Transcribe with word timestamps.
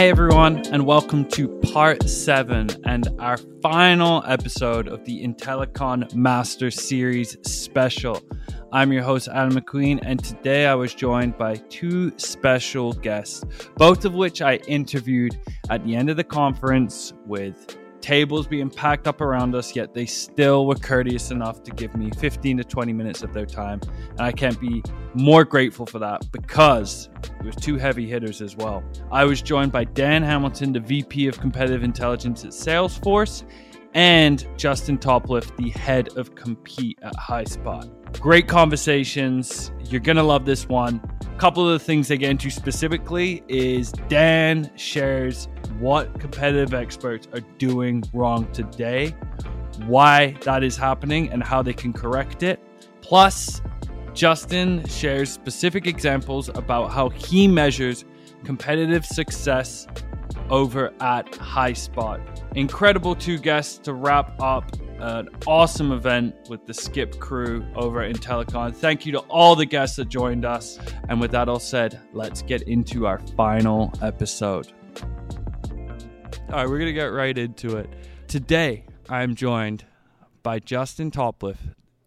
Hey 0.00 0.08
everyone, 0.08 0.66
and 0.68 0.86
welcome 0.86 1.26
to 1.32 1.46
part 1.74 2.08
seven 2.08 2.70
and 2.86 3.06
our 3.18 3.36
final 3.60 4.24
episode 4.26 4.88
of 4.88 5.04
the 5.04 5.22
IntelliCon 5.22 6.14
Master 6.14 6.70
Series 6.70 7.36
special. 7.42 8.22
I'm 8.72 8.94
your 8.94 9.02
host, 9.02 9.28
Adam 9.28 9.52
McQueen, 9.52 9.98
and 10.02 10.24
today 10.24 10.64
I 10.64 10.74
was 10.74 10.94
joined 10.94 11.36
by 11.36 11.56
two 11.68 12.18
special 12.18 12.94
guests, 12.94 13.44
both 13.76 14.06
of 14.06 14.14
which 14.14 14.40
I 14.40 14.56
interviewed 14.66 15.38
at 15.68 15.84
the 15.84 15.96
end 15.96 16.08
of 16.08 16.16
the 16.16 16.24
conference 16.24 17.12
with 17.26 17.76
tables 18.00 18.46
being 18.46 18.70
packed 18.70 19.06
up 19.06 19.20
around 19.20 19.54
us, 19.54 19.74
yet 19.76 19.94
they 19.94 20.06
still 20.06 20.66
were 20.66 20.74
courteous 20.74 21.30
enough 21.30 21.62
to 21.64 21.70
give 21.70 21.94
me 21.96 22.10
15 22.18 22.58
to 22.58 22.64
20 22.64 22.92
minutes 22.92 23.22
of 23.22 23.32
their 23.32 23.46
time. 23.46 23.80
And 24.10 24.20
I 24.20 24.32
can't 24.32 24.60
be 24.60 24.82
more 25.14 25.44
grateful 25.44 25.86
for 25.86 25.98
that 25.98 26.30
because 26.32 27.08
it 27.22 27.46
was 27.46 27.56
two 27.56 27.76
heavy 27.76 28.08
hitters 28.08 28.40
as 28.40 28.56
well. 28.56 28.82
I 29.10 29.24
was 29.24 29.42
joined 29.42 29.72
by 29.72 29.84
Dan 29.84 30.22
Hamilton, 30.22 30.72
the 30.72 30.80
VP 30.80 31.26
of 31.28 31.40
Competitive 31.40 31.82
Intelligence 31.82 32.44
at 32.44 32.50
Salesforce, 32.50 33.44
and 33.94 34.46
Justin 34.56 34.98
Topliff, 34.98 35.56
the 35.56 35.70
head 35.70 36.16
of 36.16 36.34
Compete 36.34 36.98
at 37.02 37.14
HighSpot. 37.14 37.90
Great 38.20 38.46
conversations. 38.46 39.72
You're 39.84 40.00
going 40.00 40.16
to 40.16 40.22
love 40.22 40.44
this 40.44 40.68
one. 40.68 41.00
A 41.22 41.38
couple 41.38 41.66
of 41.66 41.72
the 41.72 41.84
things 41.84 42.08
they 42.08 42.16
get 42.16 42.30
into 42.30 42.50
specifically 42.50 43.42
is 43.48 43.92
Dan 44.08 44.70
shares 44.76 45.48
what 45.80 46.20
competitive 46.20 46.74
experts 46.74 47.26
are 47.32 47.40
doing 47.58 48.04
wrong 48.12 48.50
today, 48.52 49.14
why 49.86 50.36
that 50.42 50.62
is 50.62 50.76
happening, 50.76 51.30
and 51.30 51.42
how 51.42 51.62
they 51.62 51.72
can 51.72 51.92
correct 51.92 52.42
it. 52.42 52.60
Plus, 53.00 53.62
Justin 54.14 54.86
shares 54.86 55.32
specific 55.32 55.86
examples 55.86 56.48
about 56.50 56.92
how 56.92 57.08
he 57.08 57.48
measures 57.48 58.04
competitive 58.44 59.04
success 59.06 59.86
over 60.50 60.92
at 61.00 61.30
HighSpot. 61.32 62.20
Incredible 62.56 63.14
two 63.14 63.38
guests 63.38 63.78
to 63.78 63.94
wrap 63.94 64.40
up 64.40 64.70
an 64.98 65.28
awesome 65.46 65.92
event 65.92 66.34
with 66.50 66.66
the 66.66 66.74
SCIP 66.74 67.18
crew 67.18 67.64
over 67.74 68.02
at 68.02 68.14
IntelliCon. 68.14 68.74
Thank 68.74 69.06
you 69.06 69.12
to 69.12 69.20
all 69.20 69.56
the 69.56 69.64
guests 69.64 69.96
that 69.96 70.08
joined 70.08 70.44
us. 70.44 70.78
And 71.08 71.20
with 71.20 71.30
that 71.30 71.48
all 71.48 71.58
said, 71.58 72.00
let's 72.12 72.42
get 72.42 72.62
into 72.62 73.06
our 73.06 73.18
final 73.36 73.92
episode. 74.02 74.72
All 76.50 76.56
right, 76.56 76.68
we're 76.68 76.78
going 76.78 76.86
to 76.86 76.92
get 76.92 77.04
right 77.04 77.38
into 77.38 77.76
it. 77.76 77.88
Today, 78.26 78.84
I'm 79.08 79.36
joined 79.36 79.84
by 80.42 80.58
Justin 80.58 81.12
Topliff, 81.12 81.58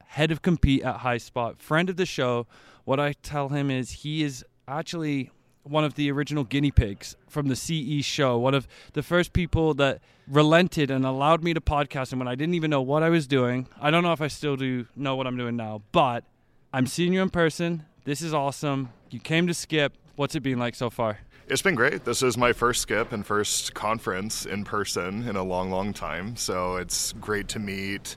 head 0.05 0.31
of 0.31 0.41
compete 0.41 0.83
at 0.83 0.97
HighSpot, 0.97 1.57
friend 1.59 1.89
of 1.89 1.95
the 1.95 2.05
show. 2.05 2.45
What 2.83 2.99
I 2.99 3.13
tell 3.13 3.47
him 3.47 3.71
is 3.71 3.91
he 3.91 4.21
is 4.21 4.43
actually 4.67 5.31
one 5.63 5.85
of 5.85 5.95
the 5.95 6.11
original 6.11 6.43
guinea 6.43 6.71
pigs 6.71 7.15
from 7.29 7.47
the 7.47 7.55
CE 7.55 8.03
show, 8.03 8.37
one 8.37 8.53
of 8.53 8.67
the 8.91 9.01
first 9.01 9.31
people 9.31 9.73
that 9.75 10.01
relented 10.27 10.91
and 10.91 11.05
allowed 11.05 11.41
me 11.41 11.53
to 11.53 11.61
podcast 11.61 12.11
him 12.11 12.19
when 12.19 12.27
I 12.27 12.35
didn't 12.35 12.55
even 12.55 12.69
know 12.69 12.81
what 12.81 13.01
I 13.01 13.07
was 13.07 13.27
doing. 13.27 13.69
I 13.79 13.91
don't 13.91 14.03
know 14.03 14.11
if 14.11 14.19
I 14.19 14.27
still 14.27 14.57
do 14.57 14.87
know 14.93 15.15
what 15.15 15.25
I'm 15.25 15.37
doing 15.37 15.55
now, 15.55 15.83
but 15.93 16.25
I'm 16.73 16.85
seeing 16.85 17.13
you 17.13 17.21
in 17.21 17.29
person. 17.29 17.85
This 18.03 18.21
is 18.21 18.33
awesome. 18.33 18.89
You 19.09 19.21
came 19.21 19.47
to 19.47 19.53
SCIP. 19.53 19.91
What's 20.17 20.35
it 20.35 20.41
been 20.41 20.59
like 20.59 20.75
so 20.75 20.89
far? 20.89 21.19
It's 21.45 21.61
been 21.61 21.75
great. 21.75 22.05
This 22.05 22.23
is 22.23 22.37
my 22.37 22.53
first 22.53 22.87
SCIP 22.87 23.11
and 23.11 23.25
first 23.25 23.73
conference 23.73 24.45
in 24.45 24.63
person 24.63 25.27
in 25.27 25.35
a 25.35 25.43
long, 25.43 25.69
long 25.69 25.91
time. 25.91 26.37
So 26.37 26.77
it's 26.77 27.11
great 27.19 27.49
to 27.49 27.59
meet 27.59 28.15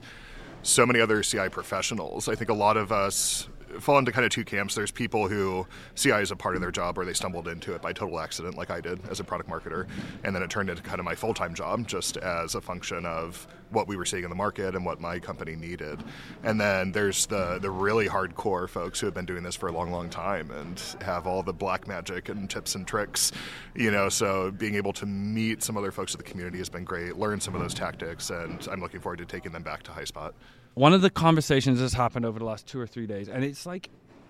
so 0.63 0.85
many 0.85 1.01
other 1.01 1.21
CI 1.21 1.49
professionals. 1.49 2.29
I 2.29 2.35
think 2.35 2.49
a 2.49 2.53
lot 2.53 2.77
of 2.77 2.93
us 2.93 3.49
fall 3.79 3.97
into 3.97 4.11
kind 4.11 4.25
of 4.25 4.31
two 4.31 4.43
camps. 4.43 4.75
There's 4.75 4.91
people 4.91 5.27
who 5.27 5.67
CI 5.95 6.11
is 6.11 6.31
a 6.31 6.35
part 6.35 6.55
of 6.55 6.61
their 6.61 6.71
job 6.71 6.97
or 6.97 7.05
they 7.05 7.13
stumbled 7.13 7.47
into 7.47 7.73
it 7.73 7.81
by 7.81 7.93
total 7.93 8.19
accident, 8.19 8.57
like 8.57 8.69
I 8.69 8.81
did 8.81 8.99
as 9.09 9.19
a 9.19 9.23
product 9.23 9.49
marketer. 9.49 9.87
And 10.23 10.35
then 10.35 10.43
it 10.43 10.49
turned 10.49 10.69
into 10.69 10.81
kind 10.81 10.99
of 10.99 11.05
my 11.05 11.15
full 11.15 11.33
time 11.33 11.53
job 11.53 11.87
just 11.87 12.17
as 12.17 12.55
a 12.55 12.61
function 12.61 13.05
of 13.05 13.47
what 13.69 13.87
we 13.87 13.97
were 13.97 14.05
seeing 14.05 14.23
in 14.23 14.29
the 14.29 14.35
market 14.35 14.75
and 14.75 14.85
what 14.85 14.99
my 14.99 15.19
company 15.19 15.55
needed. 15.55 16.03
And 16.43 16.59
then 16.59 16.91
there's 16.91 17.25
the, 17.25 17.59
the 17.59 17.69
really 17.69 18.07
hardcore 18.07 18.69
folks 18.69 18.99
who 18.99 19.07
have 19.07 19.13
been 19.13 19.25
doing 19.25 19.43
this 19.43 19.55
for 19.55 19.67
a 19.67 19.71
long, 19.71 19.91
long 19.91 20.09
time 20.09 20.51
and 20.51 20.81
have 21.01 21.27
all 21.27 21.43
the 21.43 21.53
black 21.53 21.87
magic 21.87 22.29
and 22.29 22.49
tips 22.49 22.75
and 22.75 22.87
tricks, 22.87 23.31
you 23.75 23.91
know. 23.91 24.09
So 24.09 24.51
being 24.51 24.75
able 24.75 24.93
to 24.93 25.05
meet 25.05 25.63
some 25.63 25.77
other 25.77 25.91
folks 25.91 26.13
in 26.13 26.17
the 26.17 26.23
community 26.23 26.59
has 26.59 26.69
been 26.69 26.85
great, 26.85 27.17
learn 27.17 27.41
some 27.41 27.55
of 27.55 27.61
those 27.61 27.73
tactics, 27.73 28.29
and 28.29 28.65
I'm 28.71 28.79
looking 28.79 29.01
forward 29.01 29.17
to 29.19 29.25
taking 29.25 29.51
them 29.51 29.63
back 29.63 29.83
to 29.83 29.91
HighSpot 29.91 30.31
one 30.77 30.93
of 30.93 31.01
the 31.01 31.09
conversations 31.09 31.79
has 31.79 31.93
happened 31.93 32.23
over 32.23 32.37
the 32.37 32.45
last 32.45 32.67
two 32.67 32.79
or 32.79 32.85
three 32.85 33.07
days, 33.07 33.27
and 33.27 33.43
it's 33.43 33.65
like, 33.65 33.89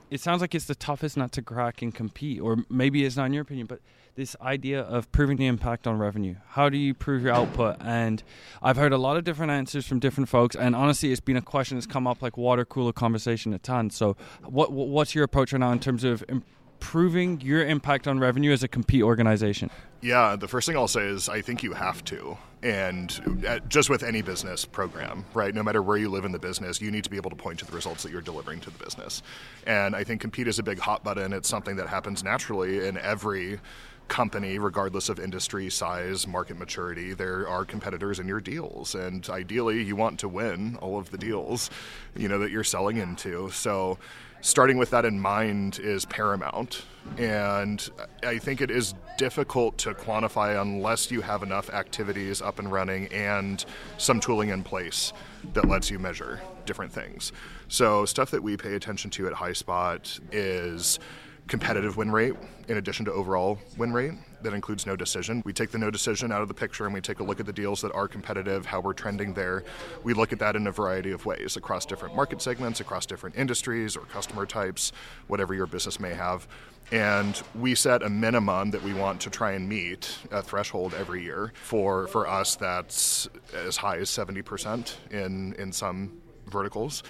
it 0.09 0.21
sounds 0.21 0.39
like 0.39 0.55
it's 0.55 0.65
the 0.65 0.75
toughest 0.75 1.17
nut 1.17 1.33
to 1.33 1.41
crack 1.41 1.81
and 1.81 1.93
compete, 1.93 2.39
or 2.39 2.57
maybe 2.69 3.03
it's 3.03 3.17
not 3.17 3.25
in 3.25 3.33
your 3.33 3.41
opinion, 3.41 3.67
but 3.67 3.81
this 4.15 4.33
idea 4.41 4.81
of 4.81 5.11
proving 5.11 5.35
the 5.35 5.45
impact 5.45 5.85
on 5.85 5.99
revenue. 5.99 6.35
How 6.47 6.69
do 6.69 6.77
you 6.77 6.93
prove 6.93 7.21
your 7.21 7.33
output? 7.33 7.75
And 7.81 8.23
I've 8.63 8.77
heard 8.77 8.93
a 8.93 8.97
lot 8.97 9.17
of 9.17 9.25
different 9.25 9.51
answers 9.51 9.85
from 9.85 9.99
different 9.99 10.29
folks, 10.29 10.55
and 10.55 10.73
honestly, 10.73 11.11
it's 11.11 11.19
been 11.19 11.35
a 11.35 11.41
question 11.41 11.75
that's 11.75 11.85
come 11.85 12.07
up 12.07 12.21
like 12.21 12.37
water 12.37 12.63
cooler 12.63 12.93
conversation 12.93 13.53
a 13.53 13.59
ton. 13.59 13.89
So, 13.89 14.15
what 14.43 14.71
what's 14.71 15.13
your 15.13 15.25
approach 15.25 15.51
right 15.51 15.59
now 15.59 15.73
in 15.73 15.79
terms 15.79 16.05
of 16.05 16.23
improving 16.29 17.41
your 17.41 17.65
impact 17.65 18.07
on 18.07 18.19
revenue 18.19 18.53
as 18.53 18.63
a 18.63 18.69
compete 18.69 19.03
organization? 19.03 19.69
Yeah, 20.01 20.37
the 20.37 20.47
first 20.47 20.65
thing 20.65 20.77
I'll 20.77 20.87
say 20.87 21.07
is 21.07 21.27
I 21.27 21.41
think 21.41 21.61
you 21.61 21.73
have 21.73 22.05
to. 22.05 22.37
And 22.63 23.43
uh, 23.47 23.59
just 23.69 23.89
with 23.89 24.01
any 24.01 24.21
business 24.21 24.65
program, 24.65 25.25
right? 25.33 25.53
No 25.53 25.61
matter 25.61 25.81
where 25.81 25.97
you 25.97 26.09
live 26.09 26.25
in 26.25 26.31
the 26.31 26.39
business, 26.39 26.81
you 26.81 26.89
need 26.89 27.03
to 27.03 27.09
be 27.09 27.17
able 27.17 27.29
to 27.29 27.35
point 27.35 27.59
to 27.59 27.65
the 27.65 27.71
results 27.71 28.01
that 28.03 28.11
you're 28.11 28.21
delivering 28.21 28.59
to 28.61 28.71
the 28.71 28.83
business. 28.83 29.21
And 29.67 29.95
I 29.95 30.03
think 30.03 30.21
compete 30.21 30.47
is 30.47 30.57
a 30.57 30.63
big 30.63 30.79
hot 30.79 31.03
button. 31.03 31.33
It's 31.33 31.47
something 31.47 31.75
that 31.75 31.87
happens 31.87 32.23
naturally 32.23 32.87
in 32.87 32.97
every 32.97 33.59
company, 34.07 34.57
regardless 34.57 35.09
of 35.09 35.19
industry, 35.19 35.69
size, 35.69 36.27
market 36.27 36.57
maturity, 36.57 37.13
there 37.13 37.47
are 37.47 37.65
competitors 37.65 38.19
in 38.19 38.27
your 38.27 38.39
deals. 38.39 38.95
And 38.95 39.27
ideally, 39.29 39.83
you 39.83 39.95
want 39.95 40.19
to 40.19 40.29
win 40.29 40.77
all 40.77 40.97
of 40.97 41.11
the 41.11 41.17
deals, 41.17 41.69
you 42.15 42.27
know, 42.27 42.39
that 42.39 42.51
you're 42.51 42.63
selling 42.63 42.97
into. 42.97 43.49
So 43.51 43.97
starting 44.41 44.77
with 44.77 44.89
that 44.91 45.05
in 45.05 45.19
mind 45.19 45.79
is 45.79 46.05
paramount. 46.05 46.83
And 47.17 47.89
I 48.23 48.37
think 48.37 48.61
it 48.61 48.69
is 48.69 48.93
difficult 49.17 49.77
to 49.79 49.93
quantify 49.93 50.61
unless 50.61 51.09
you 51.09 51.21
have 51.21 51.41
enough 51.41 51.69
activities 51.69 52.41
up 52.41 52.59
and 52.59 52.71
running 52.71 53.07
and 53.07 53.63
some 53.97 54.19
tooling 54.19 54.49
in 54.49 54.63
place 54.63 55.13
that 55.53 55.67
lets 55.67 55.89
you 55.89 55.99
measure 55.99 56.41
different 56.65 56.91
things. 56.91 57.31
So, 57.69 58.05
stuff 58.05 58.31
that 58.31 58.43
we 58.43 58.57
pay 58.57 58.75
attention 58.75 59.09
to 59.11 59.27
at 59.27 59.33
HighSpot 59.33 60.19
is 60.31 60.99
competitive 61.47 61.97
win 61.97 62.11
rate 62.11 62.35
in 62.67 62.77
addition 62.77 63.05
to 63.05 63.13
overall 63.13 63.57
win 63.77 63.93
rate 63.93 64.13
that 64.41 64.53
includes 64.53 64.85
no 64.85 64.95
decision. 64.95 65.41
We 65.45 65.53
take 65.53 65.71
the 65.71 65.77
no 65.77 65.89
decision 65.89 66.31
out 66.31 66.41
of 66.41 66.47
the 66.47 66.53
picture 66.53 66.85
and 66.85 66.93
we 66.93 67.01
take 67.01 67.19
a 67.19 67.23
look 67.23 67.39
at 67.39 67.45
the 67.45 67.53
deals 67.53 67.81
that 67.81 67.91
are 67.93 68.07
competitive, 68.07 68.65
how 68.65 68.79
we're 68.79 68.93
trending 68.93 69.33
there. 69.33 69.63
We 70.03 70.13
look 70.13 70.33
at 70.33 70.39
that 70.39 70.55
in 70.55 70.67
a 70.67 70.71
variety 70.71 71.11
of 71.11 71.25
ways 71.25 71.57
across 71.57 71.85
different 71.85 72.15
market 72.15 72.41
segments, 72.41 72.79
across 72.79 73.05
different 73.05 73.35
industries 73.35 73.95
or 73.95 74.01
customer 74.01 74.45
types, 74.45 74.91
whatever 75.27 75.53
your 75.53 75.67
business 75.67 75.99
may 75.99 76.13
have. 76.13 76.47
And 76.91 77.41
we 77.53 77.75
set 77.75 78.01
a 78.01 78.09
minimum 78.09 78.71
that 78.71 78.81
we 78.81 78.93
want 78.93 79.19
to 79.21 79.29
try 79.29 79.51
and 79.51 79.67
meet, 79.67 80.17
a 80.31 80.41
threshold 80.41 80.93
every 80.93 81.21
year. 81.21 81.51
For, 81.55 82.07
for 82.07 82.27
us, 82.27 82.55
that's 82.55 83.27
as 83.53 83.75
high 83.75 83.97
as 83.97 84.09
70% 84.09 85.11
in, 85.11 85.53
in 85.53 85.71
some 85.73 86.21
verticals 86.47 87.03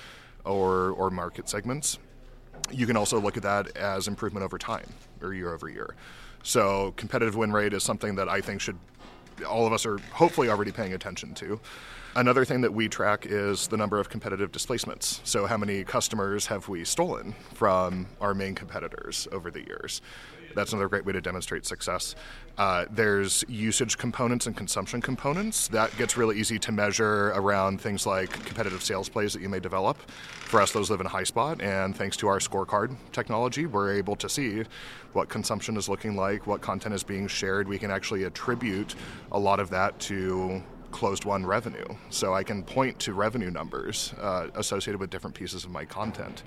or, 0.46 0.92
or 0.92 1.12
market 1.12 1.48
segments 1.48 2.00
you 2.72 2.86
can 2.86 2.98
also 2.98 3.20
look 3.20 3.38
at 3.38 3.44
that 3.44 3.76
as 3.78 4.08
improvement 4.08 4.44
over 4.44 4.58
time 4.58 4.88
or 5.22 5.34
year 5.34 5.54
over 5.54 5.70
year. 5.70 5.96
So 6.48 6.94
competitive 6.96 7.36
win 7.36 7.52
rate 7.52 7.74
is 7.74 7.84
something 7.84 8.16
that 8.16 8.30
I 8.30 8.40
think 8.40 8.62
should 8.62 8.78
all 9.46 9.68
of 9.68 9.74
us 9.74 9.86
are 9.86 9.98
hopefully 10.14 10.50
already 10.50 10.72
paying 10.72 10.94
attention 10.94 11.34
to. 11.36 11.60
Another 12.16 12.46
thing 12.46 12.62
that 12.62 12.74
we 12.74 12.88
track 12.88 13.26
is 13.26 13.68
the 13.68 13.76
number 13.76 14.00
of 14.00 14.08
competitive 14.08 14.54
displacements. 14.54 15.20
So, 15.26 15.46
how 15.46 15.58
many 15.58 15.84
customers 15.84 16.46
have 16.46 16.70
we 16.70 16.86
stolen 16.86 17.36
from 17.54 18.08
our 18.22 18.34
main 18.34 18.56
competitors 18.56 19.28
over 19.34 19.52
the 19.52 19.60
years? 19.60 20.02
That's 20.56 20.74
another 20.74 20.90
great 20.90 21.06
way 21.06 21.14
to 21.14 21.22
demonstrate 21.22 21.66
success. 21.66 22.16
Uh, 22.58 22.86
there's 22.90 23.44
usage 23.48 23.98
components 23.98 24.48
and 24.48 24.56
consumption 24.56 25.02
components. 25.02 25.68
That 25.68 25.96
gets 25.98 26.18
really 26.18 26.40
easy 26.40 26.58
to 26.60 26.72
measure 26.72 27.30
around 27.36 27.80
things 27.80 28.06
like 28.06 28.32
competitive 28.46 28.84
sales 28.84 29.10
plays 29.10 29.34
that 29.34 29.42
you 29.42 29.50
may 29.50 29.60
develop. 29.60 29.98
For 30.10 30.62
us, 30.62 30.72
those 30.72 30.90
live 30.90 31.02
in 31.02 31.08
HighSpot, 31.08 31.62
and 31.62 31.96
thanks 31.96 32.18
to 32.18 32.28
our 32.28 32.40
scorecard 32.40 32.96
technology, 33.12 33.66
we're 33.66 33.94
able 33.94 34.16
to 34.16 34.30
see 34.30 34.64
what 35.14 35.30
consumption 35.30 35.78
is 35.78 35.88
looking 35.88 36.16
like, 36.16 36.48
what 36.48 36.62
content 36.62 36.96
is 36.96 37.04
being 37.04 37.28
shared. 37.28 37.68
We 37.68 37.78
can 37.78 37.92
actually 37.92 38.24
attribute 38.24 38.96
a 39.32 39.40
lot 39.40 39.60
of 39.60 39.70
that 39.72 40.00
to 40.02 40.64
closed 40.92 41.26
won 41.26 41.46
revenue. 41.46 41.86
So 42.10 42.34
I 42.34 42.44
can 42.44 42.64
point 42.64 42.98
to 43.00 43.14
revenue 43.14 43.52
numbers 43.52 44.14
uh, 44.22 44.48
associated 44.56 45.00
with 45.00 45.10
different 45.10 45.36
pieces 45.36 45.64
of 45.64 45.70
my 45.70 45.86
content. 45.86 46.44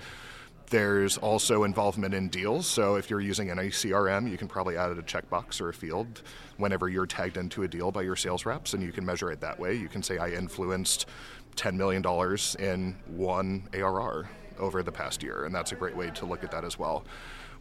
There's 0.70 1.18
also 1.18 1.64
involvement 1.64 2.14
in 2.14 2.28
deals. 2.28 2.64
So 2.66 2.94
if 2.94 3.10
you're 3.10 3.20
using 3.20 3.50
any 3.50 3.70
CRM, 3.70 4.30
you 4.30 4.38
can 4.38 4.46
probably 4.46 4.76
add 4.76 4.92
a 4.92 5.02
checkbox 5.02 5.60
or 5.60 5.68
a 5.68 5.74
field 5.74 6.22
whenever 6.58 6.88
you're 6.88 7.06
tagged 7.06 7.36
into 7.36 7.64
a 7.64 7.68
deal 7.68 7.90
by 7.90 8.02
your 8.02 8.14
sales 8.14 8.46
reps, 8.46 8.72
and 8.72 8.82
you 8.82 8.92
can 8.92 9.04
measure 9.04 9.32
it 9.32 9.40
that 9.40 9.58
way. 9.58 9.74
You 9.74 9.88
can 9.88 10.00
say, 10.00 10.18
I 10.18 10.30
influenced 10.30 11.06
$10 11.56 11.74
million 11.74 12.04
in 12.60 12.96
one 13.16 13.68
ARR 13.74 14.30
over 14.60 14.82
the 14.84 14.92
past 14.92 15.24
year, 15.24 15.44
and 15.44 15.52
that's 15.52 15.72
a 15.72 15.74
great 15.74 15.96
way 15.96 16.10
to 16.10 16.24
look 16.24 16.44
at 16.44 16.52
that 16.52 16.64
as 16.64 16.78
well. 16.78 17.04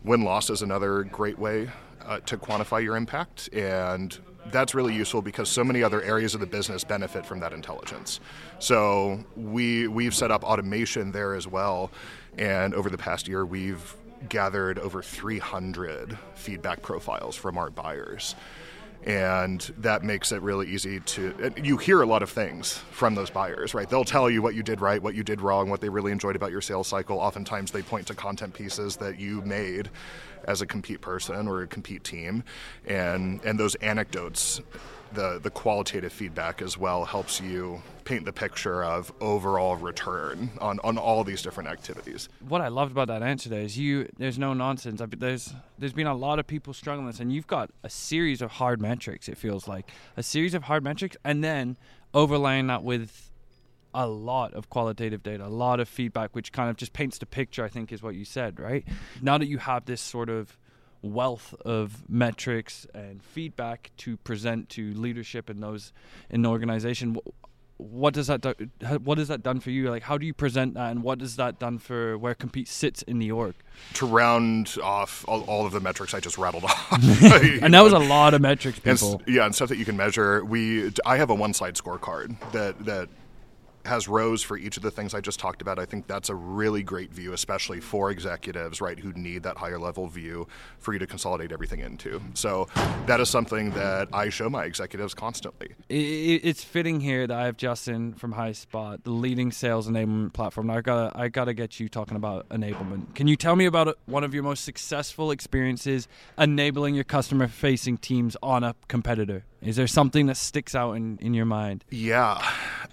Win 0.03 0.23
loss 0.23 0.51
is 0.51 0.61
another 0.61 1.03
great 1.03 1.39
way 1.39 1.67
uh, 2.05 2.19
to 2.21 2.37
quantify 2.37 2.83
your 2.83 2.95
impact, 2.95 3.49
and 3.53 4.19
that's 4.51 4.75
really 4.75 4.93
useful 4.93 5.21
because 5.21 5.49
so 5.49 5.63
many 5.63 5.81
other 5.83 6.01
areas 6.03 6.33
of 6.33 6.41
the 6.41 6.47
business 6.47 6.83
benefit 6.83 7.25
from 7.25 7.39
that 7.39 7.53
intelligence. 7.53 8.19
So 8.59 9.23
we 9.35 9.87
we've 9.87 10.15
set 10.15 10.31
up 10.31 10.43
automation 10.43 11.11
there 11.11 11.35
as 11.35 11.47
well, 11.47 11.91
and 12.37 12.73
over 12.73 12.89
the 12.89 12.97
past 12.97 13.27
year 13.27 13.45
we've 13.45 13.95
gathered 14.27 14.79
over 14.79 15.01
300 15.01 16.17
feedback 16.35 16.81
profiles 16.81 17.35
from 17.35 17.57
our 17.57 17.69
buyers. 17.69 18.35
And 19.05 19.61
that 19.77 20.03
makes 20.03 20.33
it 20.33 20.41
really 20.41 20.67
easy 20.67 20.99
to 20.99 21.53
you 21.55 21.77
hear 21.77 22.01
a 22.01 22.05
lot 22.05 22.21
of 22.21 22.29
things 22.29 22.79
from 22.91 23.15
those 23.15 23.29
buyers 23.29 23.73
right? 23.73 23.89
They'll 23.89 24.03
tell 24.03 24.29
you 24.29 24.41
what 24.41 24.55
you 24.55 24.63
did 24.63 24.81
right 24.81 25.01
what 25.01 25.15
you 25.15 25.23
did 25.23 25.39
wrong 25.39 25.69
what 25.69 25.79
they 25.79 25.87
really 25.87 26.11
enjoyed 26.11 26.35
about 26.35 26.51
your 26.51 26.59
sales 26.59 26.87
cycle. 26.87 27.17
Oftentimes 27.17 27.71
they 27.71 27.81
point 27.81 28.07
to 28.07 28.13
content 28.13 28.53
pieces 28.53 28.97
that 28.97 29.17
you 29.17 29.41
made 29.43 29.89
as 30.43 30.61
a 30.61 30.65
compete 30.65 30.99
person 30.99 31.47
or 31.47 31.61
a 31.61 31.67
compete 31.67 32.03
team. 32.03 32.43
And 32.85 33.39
and 33.45 33.57
those 33.57 33.75
anecdotes 33.75 34.59
the 35.13 35.39
the 35.41 35.49
qualitative 35.49 36.13
feedback 36.13 36.61
as 36.61 36.77
well 36.77 37.05
helps 37.05 37.41
you 37.41 37.81
paint 38.09 38.25
the 38.25 38.33
picture 38.33 38.83
of 38.83 39.11
overall 39.21 39.75
return 39.75 40.49
on, 40.59 40.79
on 40.83 40.97
all 40.97 41.23
these 41.23 41.43
different 41.43 41.69
activities. 41.69 42.27
What 42.47 42.59
I 42.59 42.67
loved 42.67 42.91
about 42.91 43.07
that 43.09 43.21
answer 43.21 43.49
there 43.49 43.61
is 43.61 43.77
you 43.77 44.09
there's 44.17 44.39
no 44.39 44.53
nonsense. 44.53 45.01
there's 45.17 45.53
there's 45.77 45.93
been 45.93 46.07
a 46.07 46.15
lot 46.15 46.39
of 46.39 46.47
people 46.47 46.73
struggling 46.73 47.07
this 47.07 47.19
and 47.19 47.31
you've 47.31 47.47
got 47.47 47.69
a 47.83 47.89
series 47.89 48.41
of 48.41 48.51
hard 48.51 48.81
metrics 48.81 49.29
it 49.29 49.37
feels 49.37 49.67
like. 49.67 49.91
A 50.17 50.23
series 50.23 50.53
of 50.53 50.63
hard 50.63 50.83
metrics 50.83 51.17
and 51.23 51.43
then 51.43 51.77
overlaying 52.13 52.67
that 52.67 52.83
with 52.83 53.29
a 53.93 54.07
lot 54.07 54.53
of 54.53 54.69
qualitative 54.69 55.23
data, 55.23 55.45
a 55.45 55.47
lot 55.47 55.79
of 55.79 55.87
feedback 55.87 56.35
which 56.35 56.51
kind 56.51 56.69
of 56.69 56.77
just 56.77 56.93
paints 56.93 57.17
the 57.19 57.25
picture 57.25 57.63
I 57.63 57.69
think 57.69 57.91
is 57.91 58.01
what 58.01 58.15
you 58.15 58.25
said, 58.25 58.59
right? 58.59 58.85
Now 59.21 59.37
that 59.37 59.47
you 59.47 59.59
have 59.59 59.85
this 59.85 60.01
sort 60.01 60.29
of 60.29 60.57
wealth 61.01 61.53
of 61.65 62.09
metrics 62.09 62.85
and 62.93 63.23
feedback 63.23 63.91
to 63.97 64.17
present 64.17 64.69
to 64.69 64.93
leadership 64.93 65.49
in 65.49 65.61
those 65.61 65.93
in 66.29 66.41
the 66.41 66.49
organization. 66.49 67.17
What 67.77 68.13
does 68.13 68.27
that 68.27 68.41
do, 68.41 68.53
what 69.05 69.19
has 69.19 69.29
that 69.29 69.41
done 69.41 69.61
for 69.61 69.69
you? 69.71 69.89
Like 69.89 70.03
how 70.03 70.17
do 70.17 70.25
you 70.25 70.33
present 70.33 70.73
that 70.73 70.91
and 70.91 71.01
what 71.01 71.21
has 71.21 71.37
that 71.37 71.59
done 71.59 71.77
for 71.77 72.17
where 72.17 72.35
compete 72.35 72.67
sits 72.67 73.01
in 73.03 73.19
the 73.19 73.31
org? 73.31 73.55
To 73.93 74.05
round 74.05 74.75
off 74.83 75.23
all, 75.29 75.43
all 75.43 75.65
of 75.65 75.71
the 75.71 75.79
metrics 75.79 76.13
i 76.13 76.19
just 76.19 76.37
rattled 76.37 76.63
off. 76.65 76.91
And 77.61 77.73
that 77.73 77.81
was 77.81 77.93
a 77.93 77.99
lot 77.99 78.33
of 78.33 78.41
metrics 78.41 78.79
people. 78.79 79.21
and, 79.25 79.35
yeah 79.35 79.45
and 79.45 79.55
stuff 79.55 79.69
that 79.69 79.77
you 79.77 79.85
can 79.85 79.95
measure. 79.95 80.43
We 80.43 80.91
i 81.05 81.15
have 81.17 81.29
a 81.29 81.35
one 81.35 81.53
slide 81.53 81.75
scorecard 81.75 82.35
that 82.51 82.83
that 82.85 83.07
has 83.89 84.07
rows 84.07 84.41
for 84.41 84.57
each 84.57 84.77
of 84.77 84.83
the 84.83 84.91
things 84.91 85.13
I 85.13 85.21
just 85.21 85.39
talked 85.39 85.61
about. 85.61 85.79
I 85.79 85.85
think 85.85 86.07
that's 86.07 86.29
a 86.29 86.35
really 86.35 86.83
great 86.83 87.11
view, 87.11 87.33
especially 87.33 87.81
for 87.81 88.11
executives, 88.11 88.79
right, 88.79 88.97
who 88.97 89.11
need 89.13 89.43
that 89.43 89.57
higher 89.57 89.79
level 89.79 90.07
view 90.07 90.47
for 90.79 90.93
you 90.93 90.99
to 90.99 91.07
consolidate 91.07 91.51
everything 91.51 91.79
into. 91.81 92.21
So 92.33 92.67
that 93.07 93.19
is 93.19 93.29
something 93.29 93.71
that 93.71 94.07
I 94.13 94.29
show 94.29 94.49
my 94.49 94.63
executives 94.63 95.13
constantly. 95.13 95.71
It's 95.89 96.63
fitting 96.63 97.01
here 97.01 97.27
that 97.27 97.37
I 97.37 97.45
have 97.45 97.57
Justin 97.57 98.13
from 98.13 98.33
HighSpot, 98.33 99.03
the 99.03 99.11
leading 99.11 99.51
sales 99.51 99.87
enablement 99.89 100.33
platform. 100.33 100.69
I 100.69 100.81
got 100.81 101.15
I 101.15 101.27
got 101.27 101.45
to 101.45 101.53
get 101.53 101.79
you 101.79 101.89
talking 101.89 102.15
about 102.15 102.47
enablement. 102.49 103.15
Can 103.15 103.27
you 103.27 103.35
tell 103.35 103.55
me 103.55 103.65
about 103.65 103.97
one 104.05 104.23
of 104.23 104.33
your 104.33 104.43
most 104.43 104.63
successful 104.63 105.31
experiences 105.31 106.07
enabling 106.37 106.95
your 106.95 107.03
customer 107.03 107.47
facing 107.47 107.97
teams 107.97 108.37
on 108.41 108.63
a 108.63 108.75
competitor? 108.87 109.43
Is 109.61 109.75
there 109.75 109.87
something 109.87 110.27
that 110.27 110.37
sticks 110.37 110.73
out 110.73 110.93
in, 110.93 111.17
in 111.17 111.33
your 111.33 111.45
mind? 111.45 111.83
Yeah. 111.89 112.41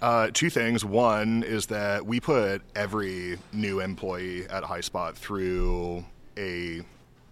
Uh, 0.01 0.29
two 0.31 0.49
things. 0.49 0.85
One 0.85 1.43
is 1.43 1.65
that 1.67 2.05
we 2.05 2.19
put 2.19 2.61
every 2.75 3.39
new 3.51 3.79
employee 3.79 4.47
at 4.47 4.63
HighSpot 4.63 5.15
through 5.15 6.05
a 6.37 6.81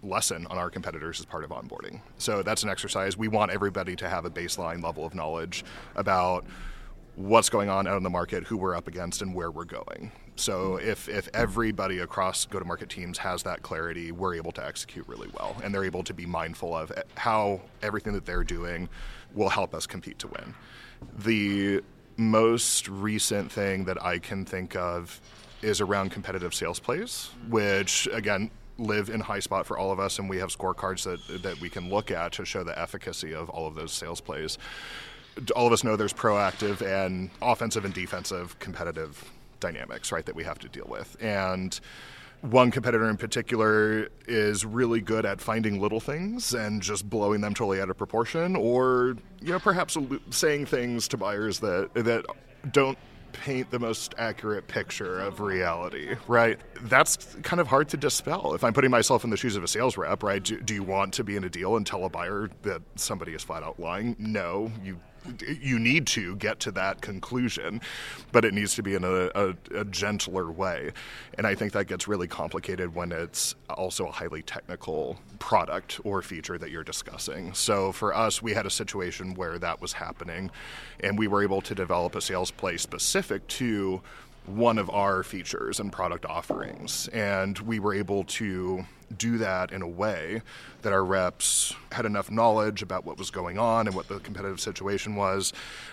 lesson 0.02 0.46
on 0.48 0.58
our 0.58 0.68
competitors 0.68 1.20
as 1.20 1.26
part 1.26 1.44
of 1.44 1.50
onboarding. 1.50 2.00
So 2.18 2.42
that's 2.42 2.64
an 2.64 2.68
exercise. 2.68 3.16
We 3.16 3.28
want 3.28 3.52
everybody 3.52 3.94
to 3.96 4.08
have 4.08 4.24
a 4.24 4.30
baseline 4.30 4.82
level 4.82 5.06
of 5.06 5.14
knowledge 5.14 5.64
about 5.94 6.44
what's 7.14 7.48
going 7.48 7.68
on 7.68 7.86
out 7.86 7.96
in 7.96 8.02
the 8.02 8.10
market, 8.10 8.44
who 8.44 8.56
we're 8.56 8.74
up 8.74 8.88
against, 8.88 9.22
and 9.22 9.34
where 9.34 9.50
we're 9.50 9.64
going. 9.64 10.12
So 10.34 10.76
if, 10.76 11.08
if 11.08 11.28
everybody 11.32 12.00
across 12.00 12.44
go-to-market 12.44 12.90
teams 12.90 13.16
has 13.18 13.42
that 13.44 13.62
clarity, 13.62 14.12
we're 14.12 14.34
able 14.34 14.52
to 14.52 14.64
execute 14.64 15.08
really 15.08 15.28
well, 15.38 15.56
and 15.64 15.72
they're 15.72 15.84
able 15.84 16.02
to 16.02 16.12
be 16.12 16.26
mindful 16.26 16.76
of 16.76 16.92
how 17.16 17.62
everything 17.82 18.12
that 18.12 18.26
they're 18.26 18.44
doing 18.44 18.88
will 19.34 19.48
help 19.48 19.74
us 19.74 19.86
compete 19.86 20.18
to 20.18 20.28
win. 20.28 20.54
The 21.18 21.82
most 22.16 22.88
recent 22.88 23.50
thing 23.52 23.84
that 23.84 24.02
I 24.02 24.18
can 24.18 24.44
think 24.44 24.76
of 24.76 25.20
is 25.62 25.80
around 25.80 26.10
competitive 26.10 26.54
sales 26.54 26.78
plays, 26.78 27.30
which 27.48 28.08
again 28.12 28.50
live 28.78 29.08
in 29.08 29.22
Highspot 29.22 29.64
for 29.64 29.78
all 29.78 29.90
of 29.90 29.98
us, 29.98 30.18
and 30.18 30.28
we 30.28 30.38
have 30.38 30.50
scorecards 30.50 31.04
that 31.04 31.42
that 31.42 31.60
we 31.60 31.68
can 31.70 31.88
look 31.88 32.10
at 32.10 32.32
to 32.32 32.44
show 32.44 32.62
the 32.62 32.78
efficacy 32.78 33.34
of 33.34 33.48
all 33.50 33.66
of 33.66 33.74
those 33.74 33.92
sales 33.92 34.20
plays. 34.20 34.58
All 35.54 35.66
of 35.66 35.72
us 35.72 35.84
know 35.84 35.96
there's 35.96 36.14
proactive 36.14 36.80
and 36.80 37.30
offensive 37.42 37.84
and 37.84 37.92
defensive 37.92 38.58
competitive 38.58 39.30
dynamics, 39.60 40.12
right, 40.12 40.24
that 40.24 40.34
we 40.34 40.44
have 40.44 40.58
to 40.60 40.68
deal 40.68 40.86
with, 40.88 41.16
and 41.20 41.78
one 42.42 42.70
competitor 42.70 43.08
in 43.08 43.16
particular 43.16 44.08
is 44.26 44.64
really 44.64 45.00
good 45.00 45.26
at 45.26 45.40
finding 45.40 45.80
little 45.80 46.00
things 46.00 46.54
and 46.54 46.82
just 46.82 47.08
blowing 47.08 47.40
them 47.40 47.54
totally 47.54 47.80
out 47.80 47.90
of 47.90 47.96
proportion, 47.96 48.56
or 48.56 49.16
you 49.40 49.52
know 49.52 49.58
perhaps 49.58 49.96
saying 50.30 50.66
things 50.66 51.08
to 51.08 51.16
buyers 51.16 51.58
that 51.60 51.92
that 51.94 52.24
don't 52.72 52.98
paint 53.32 53.70
the 53.70 53.78
most 53.78 54.14
accurate 54.18 54.66
picture 54.66 55.20
of 55.20 55.40
reality, 55.40 56.16
right? 56.26 56.58
That's 56.82 57.36
kind 57.42 57.60
of 57.60 57.66
hard 57.66 57.88
to 57.90 57.96
dispel. 57.96 58.54
If 58.54 58.64
I'm 58.64 58.72
putting 58.72 58.90
myself 58.90 59.24
in 59.24 59.30
the 59.30 59.36
shoes 59.36 59.56
of 59.56 59.64
a 59.64 59.68
sales 59.68 59.96
rep, 59.96 60.22
right? 60.22 60.42
Do, 60.42 60.60
do 60.60 60.74
you 60.74 60.82
want 60.82 61.12
to 61.14 61.24
be 61.24 61.36
in 61.36 61.44
a 61.44 61.50
deal 61.50 61.76
and 61.76 61.86
tell 61.86 62.04
a 62.04 62.08
buyer 62.08 62.50
that 62.62 62.82
somebody 62.94 63.32
is 63.32 63.42
flat 63.42 63.62
out 63.62 63.78
lying? 63.78 64.16
No, 64.18 64.70
you 64.82 64.98
you 65.60 65.78
need 65.78 66.06
to 66.08 66.36
get 66.36 66.60
to 66.60 66.70
that 66.72 67.00
conclusion, 67.00 67.80
but 68.32 68.44
it 68.44 68.54
needs 68.54 68.74
to 68.74 68.82
be 68.82 68.94
in 68.94 69.04
a, 69.04 69.30
a, 69.34 69.54
a, 69.74 69.84
gentler 69.84 70.50
way. 70.50 70.92
And 71.38 71.46
I 71.46 71.54
think 71.54 71.72
that 71.72 71.86
gets 71.86 72.08
really 72.08 72.28
complicated 72.28 72.94
when 72.94 73.12
it's 73.12 73.54
also 73.68 74.06
a 74.06 74.12
highly 74.12 74.42
technical 74.42 75.18
product 75.38 76.00
or 76.04 76.22
feature 76.22 76.58
that 76.58 76.70
you're 76.70 76.84
discussing. 76.84 77.54
So 77.54 77.92
for 77.92 78.14
us, 78.14 78.42
we 78.42 78.52
had 78.52 78.66
a 78.66 78.70
situation 78.70 79.34
where 79.34 79.58
that 79.58 79.80
was 79.80 79.92
happening, 79.92 80.50
and 81.00 81.18
we 81.18 81.28
were 81.28 81.42
able 81.42 81.60
to 81.62 81.74
develop 81.74 82.14
a 82.14 82.20
sales 82.20 82.50
play 82.50 82.76
specific 82.76 83.46
to 83.48 84.02
one 84.46 84.78
of 84.78 84.88
our 84.90 85.22
features 85.22 85.80
and 85.80 85.92
product 85.92 86.24
offerings. 86.24 87.08
And 87.08 87.58
we 87.60 87.78
were 87.78 87.94
able 87.94 88.24
to 88.24 88.84
do 89.16 89.38
that 89.38 89.70
in 89.72 89.82
a 89.82 89.88
way 89.88 90.42
that 90.82 90.92
our 90.92 91.04
reps 91.04 91.74
had 91.92 92.06
enough 92.06 92.30
knowledge 92.30 92.82
about 92.82 93.04
what 93.04 93.18
was 93.18 93.30
going 93.30 93.58
on 93.58 93.86
and 93.86 93.94
what 93.94 94.08
the 94.08 94.18
competitive 94.18 94.60
situation 94.60 95.14
was. 95.14 95.52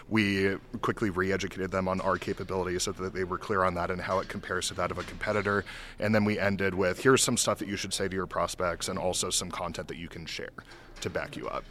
We 0.10 0.56
quickly 0.82 1.10
re 1.10 1.32
educated 1.32 1.72
them 1.72 1.88
on 1.88 2.02
our 2.02 2.18
capabilities 2.18 2.84
so 2.84 2.92
that 2.94 3.14
they 3.14 3.24
were 3.24 3.38
clear 3.38 3.64
on 3.64 3.76
that 3.76 3.92
and 3.92 4.02
how 4.02 4.20
it 4.20 4.30
compares 4.30 4.68
to 4.70 4.74
that 4.76 4.92
of 4.92 4.98
a 4.98 5.04
competitor. 5.04 5.64
And 6.00 6.14
then 6.14 6.26
we 6.26 6.40
ended 6.40 6.74
with 6.74 7.04
here's 7.04 7.24
some 7.24 7.38
stuff 7.38 7.60
that 7.60 7.68
you 7.68 7.76
should 7.76 7.94
say 7.94 8.08
to 8.08 8.16
your 8.16 8.28
prospects 8.28 8.88
and 8.88 8.98
also 8.98 9.30
some 9.30 9.52
content 9.52 9.88
that 9.90 9.98
you 9.98 10.08
can 10.08 10.26
share 10.26 10.54
to 11.02 11.10
back 11.10 11.36
you 11.36 11.48
up 11.50 11.64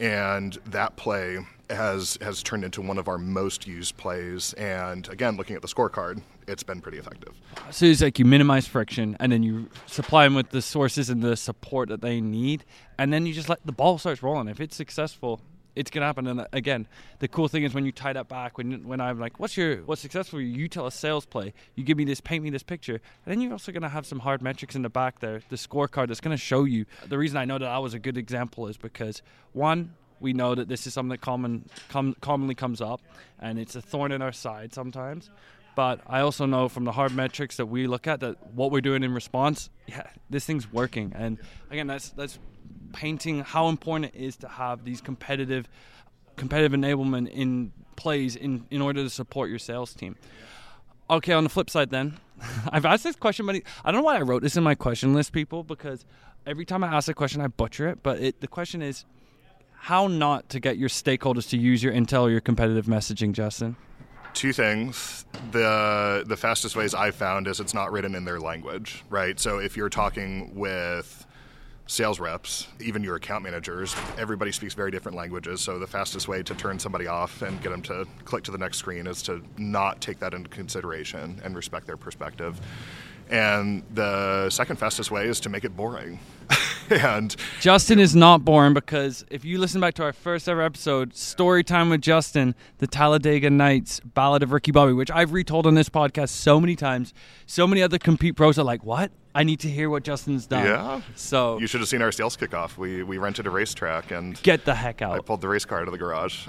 and 0.00 0.58
that 0.66 0.96
play 0.96 1.38
has 1.70 2.18
has 2.20 2.42
turned 2.42 2.64
into 2.64 2.82
one 2.82 2.98
of 2.98 3.08
our 3.08 3.18
most 3.18 3.66
used 3.66 3.96
plays. 3.96 4.52
And 4.54 5.08
again, 5.08 5.36
looking 5.36 5.56
at 5.56 5.62
the 5.62 5.68
scorecard, 5.68 6.22
it's 6.46 6.62
been 6.62 6.80
pretty 6.80 6.98
effective. 6.98 7.34
So 7.70 7.86
it's 7.86 8.02
like 8.02 8.18
you 8.18 8.24
minimize 8.24 8.66
friction, 8.66 9.16
and 9.20 9.32
then 9.32 9.42
you 9.42 9.68
supply 9.86 10.24
them 10.24 10.34
with 10.34 10.50
the 10.50 10.62
sources 10.62 11.10
and 11.10 11.22
the 11.22 11.36
support 11.36 11.88
that 11.88 12.02
they 12.02 12.20
need, 12.20 12.64
and 12.98 13.12
then 13.12 13.26
you 13.26 13.32
just 13.32 13.48
let 13.48 13.64
the 13.64 13.72
ball 13.72 13.98
starts 13.98 14.22
rolling. 14.22 14.48
If 14.48 14.60
it's 14.60 14.76
successful, 14.76 15.40
it's 15.76 15.90
gonna 15.90 16.06
happen. 16.06 16.26
And 16.26 16.40
uh, 16.40 16.46
again, 16.52 16.86
the 17.18 17.28
cool 17.28 17.48
thing 17.48 17.64
is 17.64 17.74
when 17.74 17.84
you 17.84 17.92
tie 17.92 18.12
that 18.12 18.28
back, 18.28 18.58
when 18.58 18.86
when 18.86 19.00
I'm 19.00 19.18
like, 19.18 19.38
"What's 19.40 19.56
your 19.56 19.78
what's 19.78 20.00
successful?" 20.00 20.40
You, 20.40 20.46
you 20.46 20.68
tell 20.68 20.86
a 20.86 20.92
sales 20.92 21.26
play, 21.26 21.52
you 21.74 21.84
give 21.84 21.96
me 21.96 22.04
this, 22.04 22.20
paint 22.20 22.44
me 22.44 22.50
this 22.50 22.62
picture, 22.62 22.94
and 22.94 23.32
then 23.32 23.40
you're 23.40 23.52
also 23.52 23.72
gonna 23.72 23.88
have 23.88 24.06
some 24.06 24.20
hard 24.20 24.42
metrics 24.42 24.74
in 24.74 24.82
the 24.82 24.88
back 24.88 25.20
there, 25.20 25.40
the 25.48 25.56
scorecard 25.56 26.08
that's 26.08 26.20
gonna 26.20 26.36
show 26.36 26.64
you. 26.64 26.86
The 27.08 27.18
reason 27.18 27.36
I 27.36 27.44
know 27.44 27.58
that 27.58 27.68
I 27.68 27.78
was 27.78 27.94
a 27.94 27.98
good 27.98 28.16
example 28.16 28.66
is 28.68 28.76
because 28.76 29.22
one, 29.52 29.94
we 30.20 30.32
know 30.32 30.54
that 30.54 30.68
this 30.68 30.86
is 30.86 30.94
something 30.94 31.10
that 31.10 31.20
common 31.20 31.68
com, 31.88 32.14
commonly 32.20 32.54
comes 32.54 32.80
up, 32.80 33.00
and 33.40 33.58
it's 33.58 33.76
a 33.76 33.82
thorn 33.82 34.12
in 34.12 34.22
our 34.22 34.32
side 34.32 34.72
sometimes. 34.72 35.30
But 35.76 36.00
I 36.06 36.20
also 36.20 36.46
know 36.46 36.68
from 36.68 36.84
the 36.84 36.92
hard 36.92 37.14
metrics 37.14 37.56
that 37.56 37.66
we 37.66 37.86
look 37.86 38.06
at 38.06 38.20
that 38.20 38.54
what 38.54 38.70
we're 38.70 38.80
doing 38.80 39.02
in 39.02 39.12
response, 39.12 39.70
yeah, 39.86 40.06
this 40.30 40.44
thing's 40.44 40.72
working. 40.72 41.12
And 41.16 41.38
again, 41.70 41.88
that's 41.88 42.10
that's 42.10 42.38
painting 42.94 43.40
how 43.40 43.68
important 43.68 44.14
it 44.14 44.18
is 44.18 44.36
to 44.38 44.48
have 44.48 44.84
these 44.84 45.00
competitive 45.00 45.68
competitive 46.36 46.72
enablement 46.72 47.28
in 47.28 47.72
plays 47.96 48.34
in, 48.34 48.66
in 48.70 48.80
order 48.80 49.02
to 49.02 49.10
support 49.10 49.50
your 49.50 49.58
sales 49.58 49.92
team. 49.92 50.16
Okay, 51.10 51.32
on 51.32 51.44
the 51.44 51.50
flip 51.50 51.68
side 51.68 51.90
then, 51.90 52.18
I've 52.70 52.86
asked 52.86 53.04
this 53.04 53.16
question, 53.16 53.46
but 53.46 53.56
I 53.84 53.92
don't 53.92 54.00
know 54.00 54.06
why 54.06 54.16
I 54.16 54.22
wrote 54.22 54.42
this 54.42 54.56
in 54.56 54.64
my 54.64 54.74
question 54.74 55.12
list, 55.12 55.32
people, 55.32 55.62
because 55.62 56.04
every 56.46 56.64
time 56.64 56.82
I 56.82 56.88
ask 56.88 57.08
a 57.08 57.14
question, 57.14 57.40
I 57.40 57.48
butcher 57.48 57.88
it. 57.88 58.02
But 58.02 58.20
it, 58.20 58.40
the 58.40 58.48
question 58.48 58.80
is, 58.80 59.04
how 59.72 60.06
not 60.06 60.48
to 60.50 60.60
get 60.60 60.78
your 60.78 60.88
stakeholders 60.88 61.48
to 61.50 61.58
use 61.58 61.82
your 61.82 61.92
intel 61.92 62.22
or 62.22 62.30
your 62.30 62.40
competitive 62.40 62.86
messaging, 62.86 63.32
Justin? 63.32 63.76
two 64.34 64.52
things. 64.52 65.24
The 65.52 66.24
the 66.26 66.36
fastest 66.36 66.76
ways 66.76 66.92
I've 66.92 67.14
found 67.14 67.46
is 67.46 67.60
it's 67.60 67.72
not 67.72 67.92
written 67.92 68.14
in 68.14 68.24
their 68.24 68.40
language, 68.40 69.04
right? 69.08 69.38
So 69.38 69.58
if 69.58 69.76
you're 69.76 69.88
talking 69.88 70.54
with 70.54 71.24
sales 71.86 72.18
reps, 72.18 72.68
even 72.80 73.04
your 73.04 73.16
account 73.16 73.44
managers, 73.44 73.94
everybody 74.16 74.50
speaks 74.50 74.74
very 74.74 74.90
different 74.90 75.16
languages. 75.16 75.60
So 75.60 75.78
the 75.78 75.86
fastest 75.86 76.28
way 76.28 76.42
to 76.42 76.54
turn 76.54 76.78
somebody 76.78 77.06
off 77.06 77.42
and 77.42 77.60
get 77.62 77.70
them 77.70 77.82
to 77.82 78.06
click 78.24 78.44
to 78.44 78.50
the 78.50 78.58
next 78.58 78.78
screen 78.78 79.06
is 79.06 79.22
to 79.22 79.42
not 79.58 80.00
take 80.00 80.18
that 80.20 80.32
into 80.32 80.48
consideration 80.48 81.40
and 81.44 81.54
respect 81.54 81.86
their 81.86 81.96
perspective. 81.96 82.60
And 83.30 83.82
the 83.92 84.50
second 84.50 84.76
fastest 84.76 85.10
way 85.10 85.26
is 85.26 85.40
to 85.40 85.48
make 85.48 85.64
it 85.64 85.76
boring. 85.76 86.20
and 86.90 87.34
Justin 87.60 87.98
is 87.98 88.14
not 88.14 88.44
boring 88.44 88.74
because 88.74 89.24
if 89.30 89.44
you 89.44 89.58
listen 89.58 89.80
back 89.80 89.94
to 89.94 90.02
our 90.02 90.12
first 90.12 90.48
ever 90.48 90.62
episode, 90.62 91.14
Story 91.14 91.64
Time 91.64 91.88
with 91.88 92.02
Justin, 92.02 92.54
the 92.78 92.86
Talladega 92.86 93.48
Nights 93.48 94.00
Ballad 94.00 94.42
of 94.42 94.52
Ricky 94.52 94.72
Bobby, 94.72 94.92
which 94.92 95.10
I've 95.10 95.32
retold 95.32 95.66
on 95.66 95.74
this 95.74 95.88
podcast 95.88 96.30
so 96.30 96.60
many 96.60 96.76
times, 96.76 97.14
so 97.46 97.66
many 97.66 97.82
other 97.82 97.98
compete 97.98 98.36
pros 98.36 98.58
are 98.58 98.64
like, 98.64 98.84
what? 98.84 99.10
I 99.34 99.42
need 99.42 99.60
to 99.60 99.68
hear 99.68 99.90
what 99.90 100.04
Justin's 100.04 100.46
done. 100.46 100.64
Yeah. 100.64 101.00
So 101.16 101.58
you 101.58 101.66
should 101.66 101.80
have 101.80 101.88
seen 101.88 102.02
our 102.02 102.12
sales 102.12 102.36
kickoff. 102.36 102.76
We 102.76 103.02
we 103.02 103.18
rented 103.18 103.46
a 103.46 103.50
racetrack 103.50 104.10
and 104.10 104.40
get 104.42 104.64
the 104.64 104.74
heck 104.74 105.02
out. 105.02 105.12
I 105.16 105.20
pulled 105.20 105.40
the 105.40 105.48
race 105.48 105.64
car 105.64 105.80
out 105.80 105.88
of 105.88 105.92
the 105.92 105.98
garage. 105.98 106.46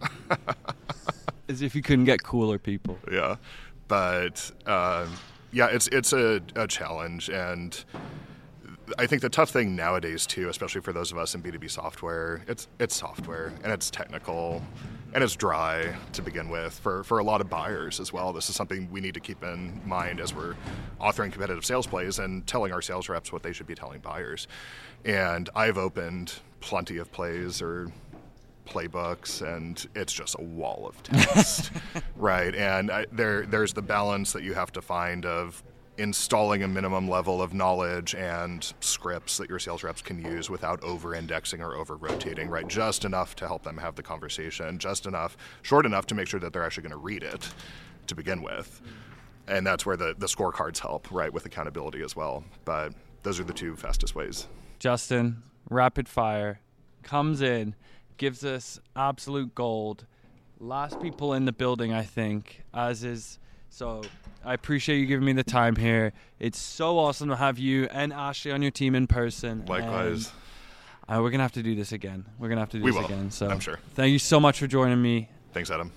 As 1.49 1.61
if 1.61 1.75
you 1.75 1.81
couldn't 1.81 2.05
get 2.05 2.23
cooler 2.23 2.57
people. 2.57 2.97
yeah, 3.11 3.35
but 3.87 4.51
um, 4.65 5.15
yeah, 5.51 5.67
it's 5.67 5.87
it's 5.87 6.11
a, 6.13 6.41
a 6.55 6.67
challenge, 6.67 7.29
and 7.29 7.83
I 8.97 9.05
think 9.07 9.21
the 9.21 9.29
tough 9.29 9.49
thing 9.49 9.75
nowadays 9.75 10.25
too, 10.25 10.49
especially 10.49 10.81
for 10.81 10.93
those 10.93 11.11
of 11.11 11.17
us 11.17 11.33
in 11.35 11.41
B 11.41 11.51
two 11.51 11.59
B 11.59 11.67
software, 11.67 12.43
it's 12.47 12.67
it's 12.79 12.95
software 12.95 13.53
and 13.63 13.71
it's 13.71 13.89
technical 13.89 14.61
and 15.15 15.23
it's 15.23 15.35
dry 15.37 15.95
to 16.11 16.21
begin 16.21 16.49
with 16.49 16.77
for 16.77 17.03
for 17.05 17.19
a 17.19 17.23
lot 17.23 17.39
of 17.39 17.49
buyers 17.49 18.01
as 18.01 18.11
well. 18.11 18.33
This 18.33 18.49
is 18.49 18.55
something 18.55 18.91
we 18.91 18.99
need 18.99 19.13
to 19.13 19.21
keep 19.21 19.41
in 19.43 19.81
mind 19.85 20.19
as 20.19 20.35
we're 20.35 20.55
authoring 20.99 21.31
competitive 21.31 21.65
sales 21.65 21.87
plays 21.87 22.19
and 22.19 22.45
telling 22.45 22.73
our 22.73 22.81
sales 22.81 23.07
reps 23.07 23.31
what 23.31 23.41
they 23.41 23.53
should 23.53 23.65
be 23.65 23.75
telling 23.75 24.01
buyers. 24.01 24.49
And 25.05 25.49
I've 25.55 25.77
opened 25.77 26.33
plenty 26.59 26.97
of 26.97 27.11
plays 27.13 27.61
or 27.61 27.89
playbooks 28.67 29.41
and 29.41 29.87
it's 29.95 30.11
just 30.11 30.35
a 30.37 30.41
wall 30.41 30.85
of 30.87 31.01
text 31.03 31.71
right 32.15 32.55
and 32.55 32.89
I, 32.89 33.05
there 33.11 33.45
there's 33.45 33.73
the 33.73 33.83
balance 33.83 34.33
that 34.33 34.41
you 34.41 34.55
have 34.55 34.71
to 34.71 34.81
find 34.81 35.23
of 35.25 35.63
installing 35.97 36.63
a 36.63 36.67
minimum 36.67 37.07
level 37.07 37.41
of 37.41 37.53
knowledge 37.53 38.15
and 38.15 38.73
scripts 38.81 39.37
that 39.37 39.49
your 39.49 39.59
sales 39.59 39.83
reps 39.83 40.01
can 40.01 40.23
use 40.23 40.49
without 40.49 40.81
over 40.83 41.15
indexing 41.15 41.61
or 41.61 41.75
over 41.75 41.95
rotating 41.95 42.49
right 42.49 42.67
just 42.67 43.05
enough 43.05 43.35
to 43.35 43.47
help 43.47 43.63
them 43.63 43.77
have 43.77 43.95
the 43.95 44.03
conversation 44.03 44.77
just 44.77 45.05
enough 45.05 45.37
short 45.61 45.85
enough 45.85 46.05
to 46.05 46.13
make 46.13 46.27
sure 46.27 46.39
that 46.39 46.51
they're 46.51 46.65
actually 46.65 46.83
going 46.83 46.91
to 46.91 46.97
read 46.97 47.23
it 47.23 47.49
to 48.07 48.15
begin 48.15 48.41
with 48.41 48.81
and 49.47 49.65
that's 49.65 49.85
where 49.85 49.95
the, 49.95 50.15
the 50.17 50.25
scorecards 50.25 50.79
help 50.79 51.09
right 51.11 51.31
with 51.31 51.45
accountability 51.45 52.01
as 52.01 52.15
well 52.15 52.43
but 52.65 52.93
those 53.23 53.39
are 53.39 53.45
the 53.45 53.53
two 53.53 53.75
fastest 53.75 54.15
ways 54.15 54.47
Justin, 54.79 55.41
rapid 55.69 56.07
fire, 56.07 56.59
comes 57.03 57.41
in, 57.41 57.75
gives 58.17 58.43
us 58.43 58.79
absolute 58.95 59.55
gold. 59.55 60.05
Last 60.59 60.99
people 60.99 61.33
in 61.33 61.45
the 61.45 61.51
building, 61.51 61.93
I 61.93 62.03
think, 62.03 62.63
as 62.73 63.03
is. 63.03 63.39
So 63.75 64.03
I 64.45 64.53
appreciate 64.53 64.99
you 64.99 65.05
giving 65.05 65.25
me 65.25 65.33
the 65.33 65.43
time 65.43 65.75
here. 65.75 66.13
It's 66.39 66.57
so 66.57 66.97
awesome 66.97 67.27
to 67.27 67.35
have 67.35 67.59
you 67.59 67.89
and 67.91 68.13
Ashley 68.13 68.53
on 68.53 68.61
your 68.61 68.71
team 68.71 68.95
in 68.95 69.05
person. 69.05 69.65
likewise 69.65 70.31
And, 71.09 71.17
uh, 71.17 71.21
we're 71.21 71.29
gonna 71.29 71.43
have 71.43 71.51
to 71.51 71.61
do 71.61 71.75
this 71.75 71.91
again. 71.91 72.23
We're 72.39 72.47
gonna 72.47 72.61
have 72.61 72.69
to 72.69 72.77
do 72.77 72.85
We 72.85 72.91
this 72.91 72.99
will, 72.99 73.05
again. 73.05 73.31
So 73.31 73.49
I'm 73.49 73.59
sure. 73.59 73.79
Thank 73.93 74.13
you 74.13 74.19
so 74.19 74.39
much 74.39 74.59
for 74.59 74.67
joining 74.67 75.01
me. 75.01 75.27
thanks 75.51 75.69
adam 75.69 75.91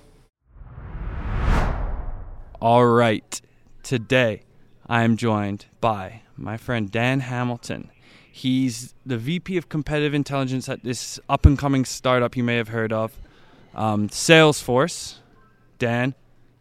All 2.61 2.85
right. 2.85 3.41
Today, 3.85 4.43
I 4.89 5.05
am 5.05 5.17
joined 5.17 5.67
by 5.81 6.23
my 6.37 6.57
friend 6.57 6.91
Dan 6.91 7.21
Hamilton. 7.21 7.93
He's 8.29 8.93
the 9.07 9.19
VP 9.19 9.57
of 9.57 9.69
Competitive 9.69 10.15
Intelligence 10.15 10.69
at 10.69 10.83
this 10.83 11.21
up 11.29 11.47
and 11.47 11.57
coming 11.57 11.85
startup 11.85 12.37
you 12.37 12.43
may 12.43 12.57
have 12.57 12.71
heard 12.71 12.93
of, 12.93 13.21
um, 13.73 14.09
Salesforce. 14.09 15.19
Dan, 15.79 16.17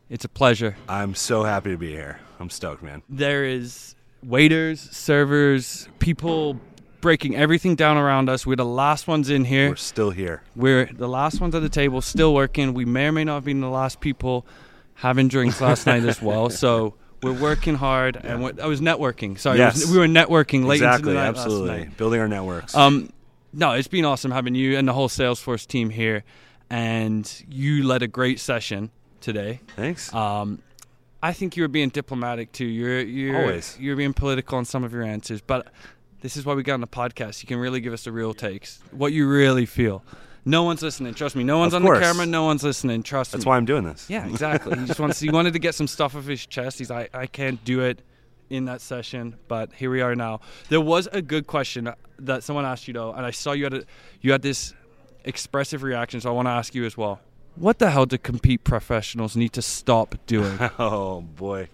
it's 0.10 0.26
a 0.26 0.30
pleasure. 0.30 0.76
I'm 0.88 1.16
so 1.16 1.44
happy 1.44 1.72
to 1.72 1.78
be 1.78 1.92
here. 1.92 2.20
I'm 2.40 2.50
stoked, 2.50 2.84
man. 2.84 3.04
There 3.10 3.44
is 3.46 3.96
waiters, 4.24 4.80
servers, 4.80 5.88
people 6.00 6.60
breaking 7.02 7.36
everything 7.36 7.76
down 7.76 7.98
around 7.98 8.30
us. 8.30 8.46
We're 8.46 8.56
the 8.56 8.66
last 8.66 9.08
ones 9.08 9.30
in 9.30 9.46
here. 9.46 9.70
We're 9.70 9.76
still 9.76 10.12
here. 10.12 10.44
We're 10.56 10.86
the 10.86 11.08
last 11.08 11.40
ones 11.40 11.56
at 11.56 11.62
the 11.62 11.70
table, 11.70 12.02
still 12.02 12.34
working. 12.34 12.74
We 12.74 12.86
may 12.86 13.08
or 13.08 13.12
may 13.12 13.24
not 13.24 13.36
have 13.36 13.46
been 13.46 13.62
the 13.62 13.70
last 13.70 14.00
people 14.00 14.46
having 14.96 15.28
drinks 15.28 15.62
last 15.62 15.86
night 15.86 16.04
as 16.04 16.22
well. 16.22 16.50
So 16.58 16.96
we're 17.22 17.34
working 17.40 17.76
hard, 17.76 18.16
and 18.16 18.44
we're, 18.44 18.54
I 18.62 18.68
was 18.68 18.80
networking. 18.82 19.40
Sorry, 19.40 19.60
it 19.60 19.66
was- 19.66 19.92
we 19.92 19.98
were 19.98 20.08
networking 20.08 20.66
late 20.66 20.78
exactly, 20.78 20.98
into 21.00 21.10
the 21.10 21.14
night 21.16 21.36
last 21.36 21.46
absolutely. 21.46 21.78
night. 21.78 21.98
Building 21.98 22.20
our 22.20 22.28
networks. 22.28 22.76
Um, 22.76 23.10
no, 23.54 23.72
it's 23.74 23.88
been 23.88 24.06
awesome 24.06 24.32
having 24.32 24.56
you 24.56 24.78
and 24.78 24.88
the 24.88 24.94
whole 24.94 25.10
Salesforce 25.10 25.66
team 25.66 25.90
here, 25.90 26.24
and 26.70 27.32
you 27.50 27.84
led 27.86 28.04
a 28.04 28.08
great 28.08 28.40
session 28.40 28.92
today. 29.22 29.62
Thanks. 29.76 30.14
Um, 30.14 30.62
I 31.22 31.34
think 31.34 31.58
you 31.58 31.64
were 31.64 31.68
being 31.68 31.90
diplomatic 31.90 32.52
too. 32.52 32.66
You're 32.66 33.02
you're 33.02 33.42
Always. 33.42 33.78
you're 33.80 33.96
being 33.96 34.14
political 34.14 34.58
on 34.58 34.66
some 34.66 34.84
of 34.84 34.94
your 34.94 35.04
answers, 35.04 35.42
but 35.42 35.68
this 36.22 36.38
is 36.38 36.46
why 36.46 36.54
we 36.54 36.64
got 36.64 36.76
on 36.76 36.82
the 36.82 36.88
podcast. 36.88 37.42
You 37.44 37.48
can 37.48 37.58
really 37.58 37.80
give 37.80 37.94
us 37.94 38.04
the 38.04 38.12
real 38.12 38.34
takes, 38.34 38.80
what 38.92 39.14
you 39.14 39.28
really 39.28 39.66
feel. 39.66 40.04
No 40.46 40.64
one's 40.64 40.82
listening. 40.82 41.14
Trust 41.14 41.36
me. 41.36 41.44
No 41.44 41.58
one's 41.58 41.74
Of 41.74 41.82
on 41.82 41.88
course. 41.88 41.98
the 42.00 42.06
camera. 42.06 42.26
No 42.26 42.46
one's 42.46 42.64
listening. 42.64 43.04
Trust 43.04 43.34
me. 43.34 43.38
That's 43.38 43.46
me. 43.46 43.50
why 43.50 43.58
I'm 43.58 43.66
doing 43.66 43.84
this. 43.84 44.10
Yeah, 44.10 44.26
exactly. 44.30 44.80
he 44.80 44.86
just 44.86 45.00
wants. 45.00 45.20
He 45.20 45.30
wanted 45.30 45.54
to 45.54 45.60
get 45.60 45.76
some 45.76 45.88
stuff 45.88 46.16
off 46.16 46.26
his 46.26 46.46
chest. 46.46 46.78
He's 46.80 46.90
like, 46.90 47.14
I 47.16 47.26
can't 47.28 47.62
do 47.66 47.82
it 47.82 48.02
in 48.50 48.64
that 48.66 48.80
session, 48.80 49.36
but 49.50 49.74
here 49.74 49.90
we 49.92 50.00
are 50.02 50.16
now. 50.16 50.40
There 50.70 50.80
was 50.80 51.08
a 51.12 51.22
good 51.22 51.48
question 51.48 51.92
that 52.20 52.44
someone 52.44 52.64
asked 52.64 52.88
you 52.88 52.94
though, 52.94 53.12
and 53.12 53.26
I 53.26 53.32
saw 53.32 53.52
you 53.52 53.66
had 53.66 53.74
a, 53.74 53.84
you 54.22 54.32
had 54.32 54.42
this 54.42 54.74
expressive 55.26 55.84
reaction, 55.84 56.22
so 56.22 56.30
I 56.30 56.32
want 56.34 56.46
to 56.46 56.52
ask 56.52 56.74
you 56.74 56.86
as 56.86 56.96
well. 56.96 57.20
What 57.60 57.80
the 57.80 57.90
hell 57.90 58.06
do 58.06 58.20
compete 58.20 58.64
professionals 58.64 59.36
need 59.36 59.54
to 59.54 59.64
stop 59.64 60.16
doing? 60.28 60.60
Oh 60.80 61.22
boy, 61.22 61.70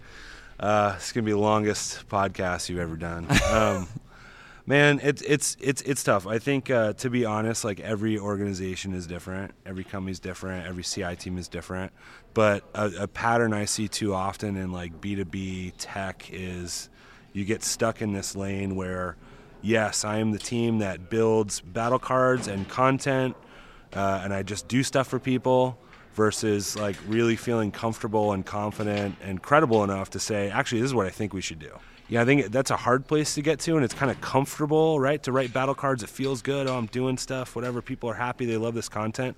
uh, 0.58 0.94
it's 0.96 1.12
gonna 1.12 1.24
be 1.24 1.32
the 1.32 1.38
longest 1.38 2.08
podcast 2.08 2.70
you've 2.70 2.78
ever 2.78 2.96
done. 2.96 3.26
Um, 3.50 3.88
man, 4.66 4.98
it's 5.02 5.20
it's 5.22 5.58
it's 5.60 5.82
it's 5.82 6.02
tough. 6.02 6.26
I 6.26 6.38
think 6.38 6.70
uh, 6.70 6.94
to 6.94 7.10
be 7.10 7.26
honest, 7.26 7.64
like 7.64 7.80
every 7.80 8.18
organization 8.18 8.94
is 8.94 9.06
different, 9.06 9.52
every 9.66 9.84
company's 9.84 10.20
different, 10.20 10.66
every 10.66 10.84
CI 10.84 11.16
team 11.16 11.36
is 11.36 11.48
different. 11.48 11.92
But 12.32 12.64
a, 12.74 12.90
a 13.00 13.08
pattern 13.08 13.52
I 13.52 13.66
see 13.66 13.86
too 13.86 14.14
often 14.14 14.56
in 14.56 14.72
like 14.72 15.02
B 15.02 15.16
two 15.16 15.26
B 15.26 15.74
tech 15.76 16.30
is 16.32 16.88
you 17.34 17.44
get 17.44 17.62
stuck 17.62 18.00
in 18.00 18.12
this 18.12 18.34
lane 18.34 18.74
where, 18.74 19.16
yes, 19.60 20.02
I 20.02 20.16
am 20.16 20.30
the 20.32 20.38
team 20.38 20.78
that 20.78 21.10
builds 21.10 21.60
battle 21.60 21.98
cards 21.98 22.48
and 22.48 22.66
content 22.70 23.36
uh, 23.94 24.20
and 24.22 24.32
I 24.34 24.42
just 24.42 24.68
do 24.68 24.82
stuff 24.82 25.08
for 25.08 25.18
people 25.18 25.78
versus 26.14 26.76
like 26.76 26.96
really 27.06 27.36
feeling 27.36 27.70
comfortable 27.70 28.32
and 28.32 28.46
confident 28.46 29.16
and 29.22 29.42
credible 29.42 29.84
enough 29.84 30.10
to 30.10 30.18
say, 30.18 30.50
actually, 30.50 30.80
this 30.80 30.88
is 30.88 30.94
what 30.94 31.06
I 31.06 31.10
think 31.10 31.32
we 31.32 31.40
should 31.40 31.58
do. 31.58 31.72
Yeah, 32.08 32.20
I 32.20 32.24
think 32.26 32.52
that's 32.52 32.70
a 32.70 32.76
hard 32.76 33.06
place 33.06 33.34
to 33.34 33.42
get 33.42 33.60
to, 33.60 33.76
and 33.76 33.84
it's 33.84 33.94
kind 33.94 34.10
of 34.10 34.20
comfortable, 34.20 35.00
right? 35.00 35.22
To 35.22 35.32
write 35.32 35.54
battle 35.54 35.74
cards, 35.74 36.02
it 36.02 36.10
feels 36.10 36.42
good. 36.42 36.68
Oh, 36.68 36.76
I'm 36.76 36.86
doing 36.86 37.16
stuff, 37.16 37.56
whatever. 37.56 37.80
People 37.80 38.10
are 38.10 38.14
happy, 38.14 38.44
they 38.44 38.58
love 38.58 38.74
this 38.74 38.90
content. 38.90 39.36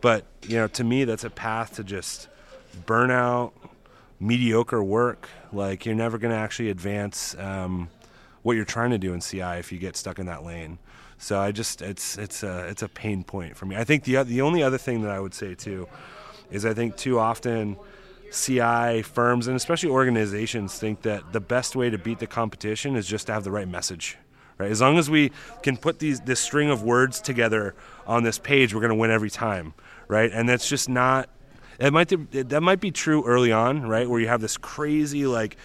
But, 0.00 0.24
you 0.42 0.56
know, 0.56 0.66
to 0.68 0.84
me, 0.84 1.04
that's 1.04 1.24
a 1.24 1.30
path 1.30 1.76
to 1.76 1.84
just 1.84 2.28
burnout, 2.86 3.52
mediocre 4.18 4.82
work. 4.82 5.28
Like, 5.52 5.84
you're 5.84 5.94
never 5.94 6.16
going 6.16 6.32
to 6.32 6.38
actually 6.38 6.70
advance 6.70 7.36
um, 7.38 7.90
what 8.42 8.56
you're 8.56 8.64
trying 8.64 8.90
to 8.90 8.98
do 8.98 9.12
in 9.12 9.20
CI 9.20 9.58
if 9.58 9.70
you 9.70 9.78
get 9.78 9.96
stuck 9.96 10.18
in 10.18 10.26
that 10.26 10.42
lane. 10.42 10.78
So 11.18 11.40
I 11.40 11.52
just 11.52 11.82
it's 11.82 12.18
it's 12.18 12.42
a 12.42 12.66
it's 12.68 12.82
a 12.82 12.88
pain 12.88 13.24
point 13.24 13.56
for 13.56 13.66
me. 13.66 13.76
I 13.76 13.84
think 13.84 14.04
the 14.04 14.22
the 14.22 14.42
only 14.42 14.62
other 14.62 14.78
thing 14.78 15.02
that 15.02 15.10
I 15.10 15.20
would 15.20 15.34
say 15.34 15.54
too 15.54 15.88
is 16.50 16.64
I 16.66 16.74
think 16.74 16.96
too 16.96 17.18
often 17.18 17.76
CI 18.32 19.02
firms 19.02 19.46
and 19.46 19.56
especially 19.56 19.88
organizations 19.88 20.78
think 20.78 21.02
that 21.02 21.32
the 21.32 21.40
best 21.40 21.74
way 21.76 21.90
to 21.90 21.98
beat 21.98 22.18
the 22.18 22.26
competition 22.26 22.96
is 22.96 23.06
just 23.06 23.26
to 23.28 23.32
have 23.32 23.44
the 23.44 23.50
right 23.50 23.68
message. 23.68 24.18
Right? 24.58 24.70
As 24.70 24.80
long 24.80 24.96
as 24.96 25.10
we 25.10 25.32
can 25.62 25.76
put 25.76 25.98
these 25.98 26.20
this 26.20 26.40
string 26.40 26.70
of 26.70 26.82
words 26.82 27.20
together 27.20 27.74
on 28.06 28.22
this 28.22 28.38
page, 28.38 28.74
we're 28.74 28.80
going 28.80 28.90
to 28.90 28.96
win 28.96 29.10
every 29.10 29.30
time, 29.30 29.74
right? 30.08 30.30
And 30.32 30.48
that's 30.48 30.68
just 30.68 30.88
not 30.88 31.28
it 31.78 31.92
might 31.92 32.08
that 32.32 32.62
might 32.62 32.80
be 32.80 32.90
true 32.90 33.24
early 33.26 33.52
on, 33.52 33.82
right, 33.86 34.08
where 34.08 34.20
you 34.20 34.28
have 34.28 34.40
this 34.40 34.56
crazy 34.56 35.26
like 35.26 35.56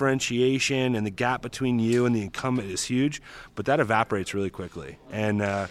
differentiation 0.00 0.94
and 0.94 1.06
the 1.06 1.10
gap 1.10 1.42
between 1.42 1.78
you 1.78 2.06
and 2.06 2.14
the 2.14 2.22
incumbent 2.22 2.70
is 2.70 2.84
huge, 2.84 3.22
but 3.54 3.66
that 3.66 3.80
evaporates 3.80 4.34
really 4.34 4.50
quickly. 4.50 4.98
And 5.10 5.42
uh, 5.42 5.66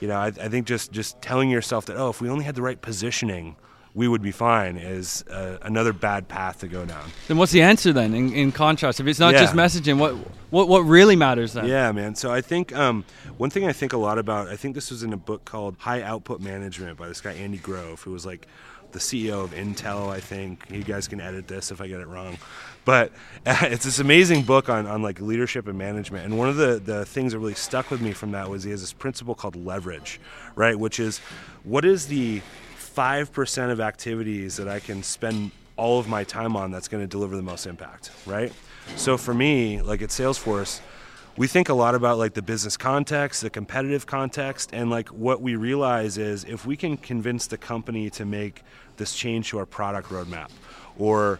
you 0.00 0.08
know, 0.08 0.16
I, 0.16 0.26
I 0.26 0.48
think 0.48 0.66
just 0.66 0.92
just 0.92 1.20
telling 1.22 1.50
yourself 1.50 1.86
that 1.86 1.96
oh, 1.96 2.08
if 2.10 2.20
we 2.20 2.28
only 2.28 2.44
had 2.44 2.54
the 2.54 2.62
right 2.62 2.80
positioning, 2.80 3.56
we 3.94 4.06
would 4.08 4.22
be 4.22 4.30
fine 4.32 4.76
is 4.76 5.24
uh, 5.30 5.58
another 5.62 5.92
bad 5.92 6.28
path 6.28 6.60
to 6.60 6.68
go 6.68 6.84
down. 6.84 7.10
then 7.28 7.36
what's 7.36 7.52
the 7.52 7.62
answer 7.62 7.92
then? 7.92 8.14
In, 8.14 8.32
in 8.32 8.52
contrast, 8.52 9.00
if 9.00 9.06
it's 9.06 9.18
not 9.18 9.34
Yeah. 9.34 9.40
just 9.40 9.54
messaging, 9.54 9.98
what 9.98 10.14
what 10.50 10.68
what 10.68 10.80
really 10.80 11.16
matters 11.16 11.52
then? 11.52 11.66
Yeah, 11.66 11.92
man. 11.92 12.14
So 12.14 12.32
I 12.32 12.40
think 12.40 12.74
um, 12.74 13.04
one 13.36 13.50
thing 13.50 13.66
I 13.66 13.72
think 13.72 13.92
a 13.92 13.98
lot 13.98 14.18
about, 14.18 14.48
I 14.48 14.56
think 14.56 14.74
this 14.74 14.90
was 14.90 15.02
in 15.02 15.12
a 15.12 15.16
book 15.16 15.44
called 15.44 15.76
High 15.78 16.02
Output 16.02 16.40
Management 16.40 16.98
by 16.98 17.08
this 17.08 17.20
guy 17.20 17.32
Andy 17.32 17.58
Grove, 17.58 18.02
who 18.02 18.12
was 18.12 18.24
like 18.26 18.46
the 18.92 18.98
CEO 18.98 19.44
of 19.44 19.52
Intel, 19.52 20.08
I 20.08 20.20
think. 20.20 20.64
You 20.70 20.82
guys 20.82 21.08
can 21.08 21.20
edit 21.20 21.48
this 21.48 21.70
if 21.70 21.80
I 21.80 21.86
get 21.86 22.00
it 22.00 22.06
wrong. 22.06 22.38
But 22.84 23.12
it's 23.46 23.84
this 23.84 23.98
amazing 23.98 24.42
book 24.42 24.68
on, 24.68 24.86
on 24.86 25.02
like 25.02 25.20
leadership 25.20 25.68
and 25.68 25.78
management. 25.78 26.24
And 26.24 26.38
one 26.38 26.48
of 26.48 26.56
the, 26.56 26.78
the 26.78 27.04
things 27.04 27.32
that 27.32 27.38
really 27.38 27.54
stuck 27.54 27.90
with 27.90 28.00
me 28.00 28.12
from 28.12 28.32
that 28.32 28.48
was 28.48 28.64
he 28.64 28.70
has 28.70 28.80
this 28.80 28.92
principle 28.92 29.34
called 29.34 29.56
leverage, 29.56 30.20
right? 30.54 30.78
Which 30.78 31.00
is 31.00 31.18
what 31.64 31.84
is 31.84 32.06
the 32.06 32.42
5% 32.78 33.70
of 33.70 33.80
activities 33.80 34.56
that 34.56 34.68
I 34.68 34.80
can 34.80 35.02
spend 35.02 35.52
all 35.76 35.98
of 35.98 36.08
my 36.08 36.24
time 36.24 36.56
on 36.56 36.70
that's 36.70 36.88
going 36.88 37.02
to 37.02 37.08
deliver 37.08 37.36
the 37.36 37.42
most 37.42 37.66
impact, 37.66 38.10
right? 38.26 38.52
So 38.96 39.16
for 39.16 39.32
me, 39.32 39.80
like 39.80 40.02
at 40.02 40.10
Salesforce, 40.10 40.80
we 41.36 41.46
think 41.46 41.68
a 41.68 41.74
lot 41.74 41.94
about 41.94 42.18
like 42.18 42.34
the 42.34 42.42
business 42.42 42.76
context, 42.76 43.42
the 43.42 43.50
competitive 43.50 44.06
context, 44.06 44.70
and 44.72 44.90
like 44.90 45.08
what 45.08 45.40
we 45.40 45.56
realize 45.56 46.18
is 46.18 46.44
if 46.44 46.66
we 46.66 46.76
can 46.76 46.96
convince 46.96 47.46
the 47.46 47.56
company 47.56 48.10
to 48.10 48.24
make 48.24 48.62
this 48.96 49.14
change 49.14 49.48
to 49.50 49.58
our 49.58 49.66
product 49.66 50.08
roadmap 50.10 50.50
or 50.98 51.38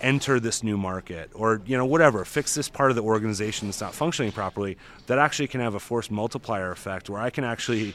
enter 0.00 0.40
this 0.40 0.62
new 0.62 0.76
market 0.76 1.30
or 1.34 1.62
you 1.64 1.76
know 1.76 1.86
whatever 1.86 2.24
fix 2.24 2.54
this 2.54 2.68
part 2.68 2.90
of 2.90 2.96
the 2.96 3.02
organization 3.02 3.68
that's 3.68 3.80
not 3.80 3.94
functioning 3.94 4.30
properly 4.30 4.76
that 5.06 5.18
actually 5.18 5.46
can 5.46 5.60
have 5.60 5.74
a 5.74 5.80
force 5.80 6.10
multiplier 6.10 6.72
effect 6.72 7.08
where 7.08 7.20
i 7.20 7.30
can 7.30 7.42
actually 7.42 7.94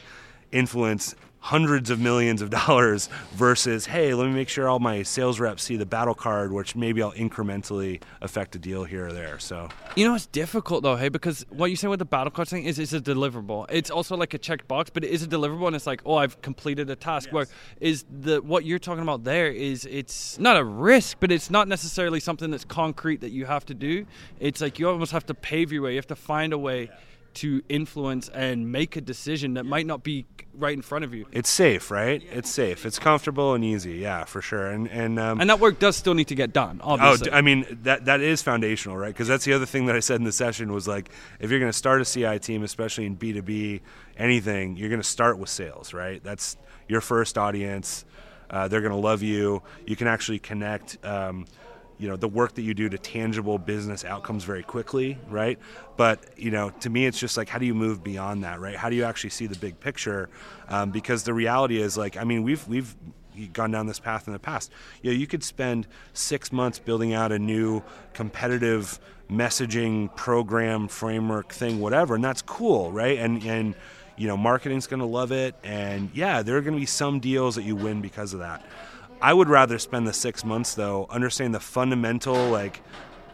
influence 0.50 1.14
hundreds 1.40 1.88
of 1.88 1.98
millions 1.98 2.42
of 2.42 2.50
dollars 2.50 3.08
versus 3.32 3.86
hey 3.86 4.12
let 4.12 4.26
me 4.26 4.32
make 4.32 4.48
sure 4.48 4.68
all 4.68 4.78
my 4.78 5.02
sales 5.02 5.40
reps 5.40 5.62
see 5.62 5.76
the 5.76 5.86
battle 5.86 6.14
card 6.14 6.52
which 6.52 6.76
maybe 6.76 7.02
i'll 7.02 7.12
incrementally 7.12 8.00
affect 8.20 8.54
a 8.54 8.58
deal 8.58 8.84
here 8.84 9.06
or 9.06 9.12
there 9.12 9.38
so. 9.38 9.68
You 9.96 10.06
know 10.06 10.14
it's 10.14 10.26
difficult 10.26 10.82
though 10.82 10.96
hey 10.96 11.08
because 11.08 11.46
what 11.48 11.70
you 11.70 11.76
say 11.76 11.88
with 11.88 11.98
the 11.98 12.04
battle 12.04 12.30
card 12.30 12.48
thing 12.48 12.64
is 12.64 12.78
it's 12.78 12.92
a 12.92 13.00
deliverable. 13.00 13.66
It's 13.70 13.90
also 13.90 14.16
like 14.16 14.34
a 14.34 14.38
checked 14.38 14.68
box 14.68 14.90
but 14.90 15.02
it 15.02 15.10
is 15.10 15.22
a 15.22 15.26
deliverable 15.26 15.66
and 15.66 15.74
it's 15.74 15.86
like 15.86 16.02
oh 16.04 16.16
i've 16.16 16.40
completed 16.42 16.90
a 16.90 16.96
task. 16.96 17.28
Yes. 17.28 17.32
where 17.32 17.46
is 17.80 18.04
the 18.10 18.42
what 18.42 18.64
you're 18.64 18.78
talking 18.78 19.02
about 19.02 19.24
there 19.24 19.50
is 19.50 19.86
it's 19.90 20.38
not 20.38 20.56
a 20.56 20.64
risk 20.64 21.16
but 21.20 21.32
it's 21.32 21.50
not 21.50 21.68
necessarily 21.68 22.20
something 22.20 22.50
that's 22.50 22.64
concrete 22.64 23.22
that 23.22 23.30
you 23.30 23.46
have 23.46 23.64
to 23.66 23.74
do. 23.74 24.06
It's 24.38 24.60
like 24.60 24.78
you 24.78 24.88
almost 24.88 25.12
have 25.12 25.26
to 25.26 25.34
pave 25.34 25.72
your 25.72 25.82
way. 25.82 25.92
You 25.92 25.98
have 25.98 26.06
to 26.08 26.16
find 26.16 26.52
a 26.52 26.58
way 26.58 26.84
yeah 26.84 26.96
to 27.34 27.62
influence 27.68 28.28
and 28.28 28.70
make 28.70 28.96
a 28.96 29.00
decision 29.00 29.54
that 29.54 29.64
might 29.64 29.86
not 29.86 30.02
be 30.02 30.26
right 30.54 30.74
in 30.74 30.82
front 30.82 31.04
of 31.04 31.14
you. 31.14 31.26
It's 31.32 31.48
safe, 31.48 31.90
right? 31.90 32.22
It's 32.30 32.50
safe. 32.50 32.84
It's 32.84 32.98
comfortable 32.98 33.54
and 33.54 33.64
easy. 33.64 33.94
Yeah, 33.94 34.24
for 34.24 34.42
sure. 34.42 34.66
And 34.66 34.88
and 34.88 35.18
um, 35.18 35.40
and 35.40 35.48
that 35.48 35.60
work 35.60 35.78
does 35.78 35.96
still 35.96 36.14
need 36.14 36.28
to 36.28 36.34
get 36.34 36.52
done. 36.52 36.80
Oh, 36.82 36.92
obviously. 36.92 37.30
Oh, 37.30 37.34
I 37.34 37.40
mean 37.40 37.66
that 37.82 38.04
that 38.06 38.20
is 38.20 38.42
foundational, 38.42 38.96
right? 38.96 39.12
Because 39.12 39.28
that's 39.28 39.44
the 39.44 39.52
other 39.52 39.66
thing 39.66 39.86
that 39.86 39.96
I 39.96 40.00
said 40.00 40.16
in 40.16 40.24
the 40.24 40.32
session 40.32 40.72
was 40.72 40.88
like, 40.88 41.10
if 41.38 41.50
you're 41.50 41.60
going 41.60 41.72
to 41.72 41.76
start 41.76 42.00
a 42.00 42.04
CI 42.04 42.38
team, 42.38 42.62
especially 42.62 43.06
in 43.06 43.14
B 43.14 43.32
two 43.32 43.42
B, 43.42 43.80
anything, 44.16 44.76
you're 44.76 44.88
going 44.88 45.02
to 45.02 45.08
start 45.08 45.38
with 45.38 45.48
sales, 45.48 45.94
right? 45.94 46.22
That's 46.22 46.56
your 46.88 47.00
first 47.00 47.38
audience. 47.38 48.04
Uh, 48.50 48.66
they're 48.66 48.80
going 48.80 48.92
to 48.92 48.98
love 48.98 49.22
you. 49.22 49.62
You 49.86 49.94
can 49.94 50.08
actually 50.08 50.40
connect. 50.40 51.04
Um, 51.04 51.46
you 52.00 52.08
know 52.08 52.16
the 52.16 52.28
work 52.28 52.54
that 52.54 52.62
you 52.62 52.72
do 52.72 52.88
to 52.88 52.96
tangible 52.98 53.58
business 53.58 54.04
outcomes 54.04 54.42
very 54.44 54.62
quickly 54.62 55.18
right? 55.28 55.58
But 55.96 56.24
you 56.36 56.50
know 56.50 56.70
to 56.80 56.90
me 56.90 57.06
it's 57.06 57.20
just 57.20 57.36
like 57.36 57.48
how 57.48 57.58
do 57.58 57.66
you 57.66 57.74
move 57.74 58.02
beyond 58.02 58.42
that 58.44 58.58
right? 58.58 58.74
How 58.74 58.88
do 58.88 58.96
you 58.96 59.04
actually 59.04 59.30
see 59.30 59.46
the 59.46 59.58
big 59.58 59.78
picture? 59.78 60.30
Um, 60.68 60.90
because 60.90 61.24
the 61.24 61.34
reality 61.34 61.80
is 61.80 61.98
like 61.98 62.16
i 62.16 62.24
mean 62.24 62.42
we've 62.42 62.66
we've 62.66 62.96
gone 63.52 63.70
down 63.70 63.86
this 63.86 64.00
path 64.00 64.26
in 64.26 64.32
the 64.32 64.38
past. 64.38 64.72
You 65.02 65.10
know 65.10 65.16
you 65.16 65.26
could 65.26 65.44
spend 65.44 65.86
six 66.14 66.52
months 66.52 66.78
building 66.78 67.12
out 67.12 67.32
a 67.32 67.38
new 67.38 67.82
competitive 68.14 68.98
messaging 69.30 70.14
program 70.16 70.88
framework 70.88 71.52
thing 71.52 71.78
whatever 71.78 72.14
and 72.16 72.24
that's 72.24 72.42
cool 72.42 72.90
right? 72.90 73.18
And 73.18 73.44
and 73.44 73.74
you 74.16 74.26
know 74.26 74.36
marketing's 74.36 74.86
going 74.86 75.00
to 75.00 75.06
love 75.06 75.32
it 75.32 75.54
and 75.62 76.10
yeah 76.14 76.42
there 76.42 76.56
are 76.56 76.60
going 76.60 76.74
to 76.74 76.80
be 76.80 76.86
some 76.86 77.20
deals 77.20 77.54
that 77.54 77.62
you 77.62 77.76
win 77.76 78.00
because 78.00 78.32
of 78.34 78.40
that 78.40 78.64
I 79.22 79.34
would 79.34 79.48
rather 79.48 79.78
spend 79.78 80.06
the 80.06 80.12
six 80.12 80.44
months 80.44 80.74
though 80.74 81.06
understanding 81.10 81.52
the 81.52 81.60
fundamental 81.60 82.48
like 82.48 82.82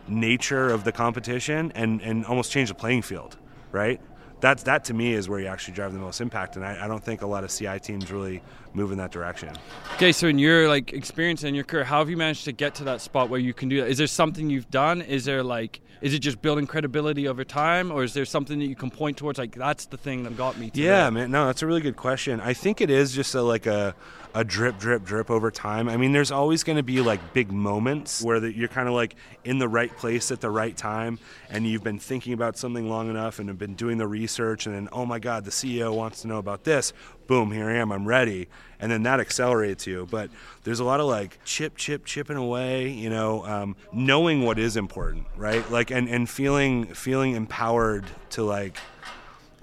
nature 0.09 0.69
of 0.69 0.85
the 0.85 0.93
competition 0.93 1.73
and 1.75 2.01
and 2.03 2.25
almost 2.27 2.51
change 2.53 2.69
the 2.69 2.75
playing 2.75 3.03
field, 3.03 3.37
right? 3.73 4.01
That's 4.41 4.65
that 4.65 4.85
to 4.85 4.95
me 4.95 5.15
is 5.15 5.29
where 5.29 5.41
you 5.41 5.47
actually 5.47 5.75
drive 5.75 5.93
the 5.95 5.99
most 5.99 6.21
impact, 6.21 6.57
and 6.57 6.65
I, 6.65 6.85
I 6.85 6.89
don't 6.89 7.03
think 7.03 7.23
a 7.23 7.27
lot 7.27 7.43
of 7.43 7.51
CI 7.51 7.79
teams 7.81 8.13
really 8.13 8.43
move 8.75 8.93
in 8.93 8.99
that 8.99 9.11
direction. 9.11 9.51
Okay, 9.95 10.13
so 10.13 10.27
in 10.27 10.39
your 10.39 10.69
like 10.69 10.93
experience 10.93 11.43
in 11.43 11.55
your 11.55 11.65
career, 11.65 11.85
how 11.85 12.01
have 12.01 12.11
you 12.11 12.19
managed 12.19 12.45
to 12.45 12.53
get 12.53 12.75
to 12.77 12.85
that 12.85 13.01
spot 13.01 13.31
where 13.31 13.41
you 13.41 13.55
can 13.55 13.71
do 13.71 13.81
that? 13.81 13.89
Is 13.89 13.97
there 13.97 14.07
something 14.07 14.51
you've 14.51 14.71
done? 14.71 15.01
Is 15.01 15.25
there 15.25 15.43
like 15.43 15.81
is 16.03 16.13
it 16.13 16.19
just 16.19 16.43
building 16.43 16.67
credibility 16.67 17.27
over 17.27 17.45
time, 17.45 17.91
or 17.91 18.05
is 18.05 18.13
there 18.13 18.27
something 18.27 18.59
that 18.59 18.67
you 18.67 18.77
can 18.77 18.91
point 18.91 19.17
towards? 19.17 19.39
Like 19.39 19.55
that's 19.55 19.87
the 19.87 19.97
thing 19.97 20.25
that 20.25 20.37
got 20.37 20.59
me. 20.59 20.69
to 20.71 20.81
Yeah, 20.81 21.05
that? 21.05 21.13
man. 21.13 21.31
No, 21.31 21.47
that's 21.47 21.63
a 21.63 21.67
really 21.67 21.81
good 21.81 21.97
question. 21.97 22.41
I 22.41 22.53
think 22.53 22.83
it 22.83 22.91
is 22.91 23.15
just 23.15 23.35
a, 23.35 23.41
like 23.43 23.65
a 23.67 23.95
a 24.37 24.45
drip, 24.45 24.79
drip, 24.79 25.03
drip 25.03 25.31
over 25.31 25.51
time. 25.51 25.89
I 25.89 25.97
mean, 25.97 26.13
there's 26.13 26.31
always 26.31 26.63
going 26.63 26.77
to 26.77 26.83
be 26.83 27.01
like 27.01 27.33
big 27.33 27.51
moments 27.51 28.21
where 28.21 28.39
the, 28.39 28.55
you're 28.55 28.69
kind 28.69 28.87
of 28.87 28.93
like 28.93 29.17
in 29.45 29.59
the 29.59 29.67
right 29.67 29.91
place 29.97 30.31
at 30.31 30.43
the 30.43 30.51
right 30.51 30.77
time, 30.77 31.19
and 31.49 31.67
you've 31.67 31.83
been 31.83 31.99
thinking 31.99 32.35
about 32.35 32.59
something 32.59 32.87
long 32.87 33.09
enough 33.09 33.39
and 33.39 33.49
have 33.49 33.59
been 33.59 33.75
doing 33.75 33.97
the 33.97 34.07
research, 34.07 34.67
and 34.67 34.75
then 34.75 34.91
oh 34.93 35.07
my 35.07 35.19
God, 35.19 35.47
the 35.47 35.51
CEO 35.51 35.97
wants 35.97 36.21
to 36.21 36.29
know 36.29 36.37
about 36.37 36.65
this. 36.65 36.93
Boom, 37.27 37.51
here 37.51 37.71
I 37.71 37.77
am, 37.77 37.91
I'm 37.91 38.07
ready, 38.07 38.49
and 38.79 38.93
then 38.93 39.05
that 39.05 39.21
accelerates 39.21 39.87
you. 39.87 40.07
But 40.11 40.29
there's 40.65 40.81
a 40.81 40.85
lot 40.85 41.01
of 41.01 41.07
like 41.07 41.43
chip, 41.47 41.75
chip, 41.79 42.05
chipping 42.05 42.37
away. 42.37 42.91
You 42.91 43.09
know, 43.09 43.43
um, 43.47 43.75
knowing 43.91 44.43
what 44.43 44.59
is 44.59 44.77
important, 44.77 45.27
right? 45.39 45.69
Like, 45.71 45.91
and 45.91 46.11
and 46.11 46.29
feeling 46.29 46.93
feeling 46.93 47.33
empowered 47.37 48.05
to 48.31 48.43
like 48.43 48.77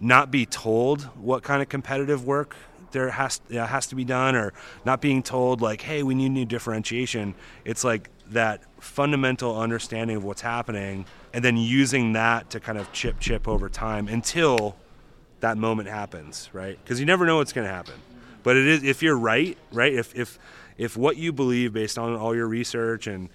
not 0.02 0.32
be 0.32 0.48
told 0.48 1.04
what 1.16 1.44
kind 1.44 1.62
of 1.62 1.70
competitive 1.70 2.26
work 2.26 2.56
there 2.94 3.10
has 3.10 3.42
has 3.52 3.88
to 3.88 3.96
be 3.96 4.06
done, 4.06 4.36
or 4.36 4.54
not 4.86 5.02
being 5.02 5.22
told 5.22 5.62
like, 5.62 5.82
hey, 5.82 6.04
we 6.04 6.16
need 6.16 6.30
new 6.30 6.46
differentiation. 6.46 7.36
It's 7.66 7.84
like 7.84 8.10
that 8.32 8.64
fundamental 8.80 9.60
understanding 9.60 10.16
of 10.16 10.24
what's 10.24 10.42
happening, 10.42 11.06
and 11.34 11.44
then 11.44 11.58
using 11.58 12.14
that 12.14 12.50
to 12.52 12.60
kind 12.60 12.78
of 12.78 12.92
chip 12.94 13.20
chip 13.20 13.48
over 13.48 13.68
time 13.68 14.08
until 14.08 14.78
that 15.42 15.58
moment 15.58 15.90
happens, 15.90 16.50
right? 16.54 16.80
Because 16.84 17.02
you 17.02 17.06
never 17.06 17.26
know 17.26 17.38
what's 17.38 17.52
going 17.52 17.68
to 17.68 17.74
happen. 17.74 17.96
But 18.44 18.56
it 18.56 18.66
is 18.66 18.84
if 18.84 19.04
you're 19.04 19.18
right, 19.18 19.58
right? 19.72 19.94
If 19.94 20.16
if 20.16 20.40
if 20.78 20.96
what 20.96 21.18
you 21.18 21.34
believe 21.34 21.74
based 21.74 21.98
on 21.98 22.16
all 22.16 22.34
your 22.36 22.48
research 22.48 23.08
and 23.08 23.30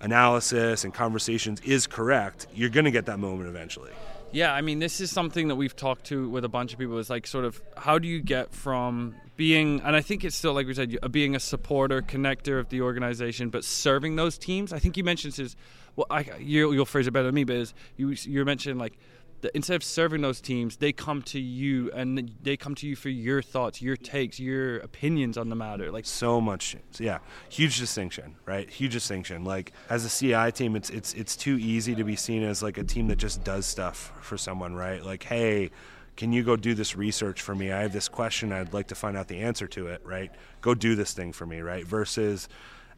analysis 0.00 0.84
and 0.84 0.92
conversations 0.92 1.60
is 1.62 1.86
correct, 1.86 2.46
you're 2.54 2.70
going 2.70 2.84
to 2.84 2.90
get 2.90 3.06
that 3.06 3.18
moment 3.18 3.48
eventually. 3.48 3.92
Yeah, 4.34 4.52
I 4.52 4.62
mean, 4.62 4.80
this 4.80 5.00
is 5.00 5.12
something 5.12 5.46
that 5.46 5.54
we've 5.54 5.76
talked 5.76 6.06
to 6.06 6.28
with 6.28 6.44
a 6.44 6.48
bunch 6.48 6.72
of 6.72 6.78
people. 6.80 6.98
Is 6.98 7.08
like 7.08 7.24
sort 7.24 7.44
of 7.44 7.62
how 7.76 8.00
do 8.00 8.08
you 8.08 8.20
get 8.20 8.52
from 8.52 9.14
being, 9.36 9.80
and 9.82 9.94
I 9.94 10.00
think 10.00 10.24
it's 10.24 10.34
still 10.34 10.52
like 10.54 10.66
we 10.66 10.74
said, 10.74 10.98
being 11.12 11.36
a 11.36 11.40
supporter, 11.40 12.02
connector 12.02 12.58
of 12.58 12.68
the 12.68 12.80
organization, 12.80 13.50
but 13.50 13.62
serving 13.64 14.16
those 14.16 14.36
teams. 14.36 14.72
I 14.72 14.80
think 14.80 14.96
you 14.96 15.04
mentioned 15.04 15.38
is, 15.38 15.54
well, 15.94 16.08
I, 16.10 16.26
you, 16.40 16.72
you'll 16.72 16.84
phrase 16.84 17.06
it 17.06 17.12
better 17.12 17.26
than 17.26 17.34
me, 17.36 17.44
but 17.44 17.54
is 17.54 17.74
you 17.96 18.08
you 18.24 18.44
mentioned 18.44 18.80
like 18.80 18.98
instead 19.54 19.76
of 19.76 19.84
serving 19.84 20.22
those 20.22 20.40
teams, 20.40 20.76
they 20.76 20.92
come 20.92 21.22
to 21.22 21.40
you 21.40 21.90
and 21.92 22.32
they 22.42 22.56
come 22.56 22.74
to 22.76 22.86
you 22.86 22.96
for 22.96 23.08
your 23.08 23.42
thoughts, 23.42 23.82
your 23.82 23.96
takes, 23.96 24.38
your 24.38 24.78
opinions 24.78 25.36
on 25.36 25.48
the 25.48 25.56
matter. 25.56 25.90
Like 25.90 26.06
so 26.06 26.40
much, 26.40 26.76
yeah, 26.98 27.18
huge 27.48 27.78
distinction, 27.78 28.36
right? 28.46 28.68
Huge 28.68 28.92
distinction. 28.92 29.44
Like 29.44 29.72
as 29.90 30.04
a 30.04 30.10
CI 30.10 30.52
team, 30.52 30.76
it's 30.76 30.90
it's 30.90 31.14
it's 31.14 31.36
too 31.36 31.58
easy 31.58 31.94
to 31.94 32.04
be 32.04 32.16
seen 32.16 32.42
as 32.42 32.62
like 32.62 32.78
a 32.78 32.84
team 32.84 33.08
that 33.08 33.16
just 33.16 33.44
does 33.44 33.66
stuff 33.66 34.12
for 34.20 34.38
someone, 34.38 34.74
right? 34.74 35.04
Like, 35.04 35.24
hey, 35.24 35.70
can 36.16 36.32
you 36.32 36.44
go 36.44 36.56
do 36.56 36.74
this 36.74 36.96
research 36.96 37.42
for 37.42 37.54
me? 37.54 37.72
I 37.72 37.82
have 37.82 37.92
this 37.92 38.08
question, 38.08 38.52
I'd 38.52 38.72
like 38.72 38.88
to 38.88 38.94
find 38.94 39.16
out 39.16 39.28
the 39.28 39.40
answer 39.40 39.66
to 39.68 39.88
it, 39.88 40.00
right? 40.04 40.30
Go 40.60 40.74
do 40.74 40.94
this 40.94 41.12
thing 41.12 41.32
for 41.32 41.44
me, 41.44 41.60
right? 41.60 41.84
Versus 41.84 42.48